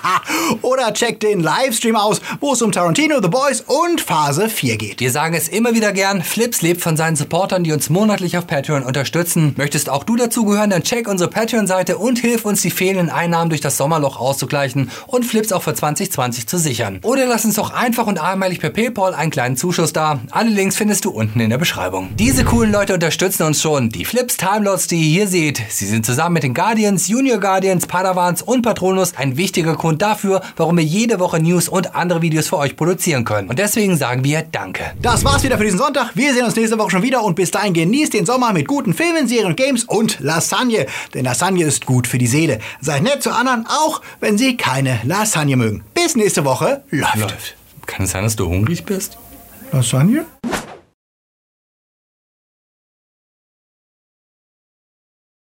oder 0.62 0.92
checkt 0.92 1.22
den 1.22 1.40
Livestream 1.40 1.96
aus, 1.96 2.20
wo 2.40 2.52
es 2.52 2.62
um 2.62 2.72
Tarantino, 2.72 3.20
The 3.22 3.28
Boys 3.28 3.62
und 3.66 4.00
Phase 4.00 4.48
4 4.48 4.76
geht. 4.76 5.00
Wir 5.00 5.10
sagen 5.10 5.34
es 5.34 5.48
immer 5.48 5.74
wieder 5.74 5.92
gern, 5.92 6.22
Flips 6.22 6.62
lebt 6.62 6.80
von 6.80 6.96
seinen 6.96 7.16
Supportern, 7.16 7.64
die 7.64 7.72
uns 7.72 7.90
monatlich 7.90 8.03
auf 8.10 8.46
Patreon 8.46 8.82
unterstützen. 8.82 9.54
Möchtest 9.56 9.88
auch 9.88 10.04
du 10.04 10.16
dazugehören, 10.16 10.70
dann 10.70 10.82
check 10.82 11.08
unsere 11.08 11.30
Patreon-Seite 11.30 11.98
und 11.98 12.18
hilf 12.18 12.44
uns, 12.44 12.62
die 12.62 12.70
fehlenden 12.70 13.10
Einnahmen 13.10 13.48
durch 13.48 13.60
das 13.60 13.76
Sommerloch 13.76 14.20
auszugleichen 14.20 14.90
und 15.06 15.24
Flips 15.24 15.52
auch 15.52 15.62
für 15.62 15.74
2020 15.74 16.46
zu 16.46 16.58
sichern. 16.58 17.00
Oder 17.02 17.26
lass 17.26 17.44
uns 17.44 17.56
doch 17.56 17.72
einfach 17.72 18.06
und 18.06 18.20
einmalig 18.20 18.60
per 18.60 18.70
PayPal 18.70 19.14
einen 19.14 19.30
kleinen 19.30 19.56
Zuschuss 19.56 19.92
da. 19.92 20.20
Alle 20.30 20.50
Links 20.50 20.76
findest 20.76 21.04
du 21.04 21.10
unten 21.10 21.40
in 21.40 21.50
der 21.50 21.58
Beschreibung. 21.58 22.10
Diese 22.16 22.44
coolen 22.44 22.72
Leute 22.72 22.94
unterstützen 22.94 23.44
uns 23.44 23.60
schon. 23.60 23.88
Die 23.88 24.04
Flips 24.04 24.36
Timelots, 24.36 24.86
die 24.86 24.96
ihr 24.96 25.10
hier 25.10 25.28
seht, 25.28 25.62
sie 25.70 25.86
sind 25.86 26.06
zusammen 26.06 26.34
mit 26.34 26.42
den 26.42 26.54
Guardians, 26.54 27.08
Junior 27.08 27.38
Guardians, 27.38 27.86
Padawans 27.86 28.42
und 28.42 28.62
Patronus 28.62 29.14
ein 29.16 29.36
wichtiger 29.36 29.74
Grund 29.74 30.02
dafür, 30.02 30.42
warum 30.56 30.76
wir 30.76 30.84
jede 30.84 31.18
Woche 31.20 31.40
News 31.40 31.68
und 31.68 31.94
andere 31.94 32.22
Videos 32.22 32.48
für 32.48 32.58
euch 32.58 32.76
produzieren 32.76 33.24
können. 33.24 33.48
Und 33.48 33.58
deswegen 33.58 33.96
sagen 33.96 34.24
wir 34.24 34.44
Danke. 34.52 34.92
Das 35.00 35.24
war's 35.24 35.42
wieder 35.42 35.58
für 35.58 35.64
diesen 35.64 35.78
Sonntag. 35.78 36.10
Wir 36.14 36.32
sehen 36.34 36.44
uns 36.44 36.56
nächste 36.56 36.78
Woche 36.78 36.90
schon 36.90 37.02
wieder 37.02 37.22
und 37.24 37.34
bis 37.34 37.50
dahin 37.50 37.72
genießt 37.94 38.14
den 38.14 38.26
Sommer 38.26 38.52
mit 38.52 38.66
guten 38.66 38.92
Filmen, 38.92 39.28
Serien, 39.28 39.54
Games 39.54 39.84
und 39.84 40.18
Lasagne. 40.18 40.86
Denn 41.14 41.24
Lasagne 41.24 41.64
ist 41.64 41.86
gut 41.86 42.08
für 42.08 42.18
die 42.18 42.26
Seele. 42.26 42.58
Seid 42.80 43.04
nett 43.04 43.22
zu 43.22 43.30
anderen, 43.30 43.66
auch 43.68 44.02
wenn 44.18 44.36
sie 44.36 44.56
keine 44.56 44.98
Lasagne 45.04 45.56
mögen. 45.56 45.84
Bis 45.94 46.16
nächste 46.16 46.44
Woche. 46.44 46.82
Läuft. 46.90 47.54
Kann 47.86 48.04
es 48.04 48.10
sein, 48.10 48.24
dass 48.24 48.34
du 48.34 48.48
hungrig 48.48 48.84
bist? 48.84 49.16
Lasagne? 49.70 50.26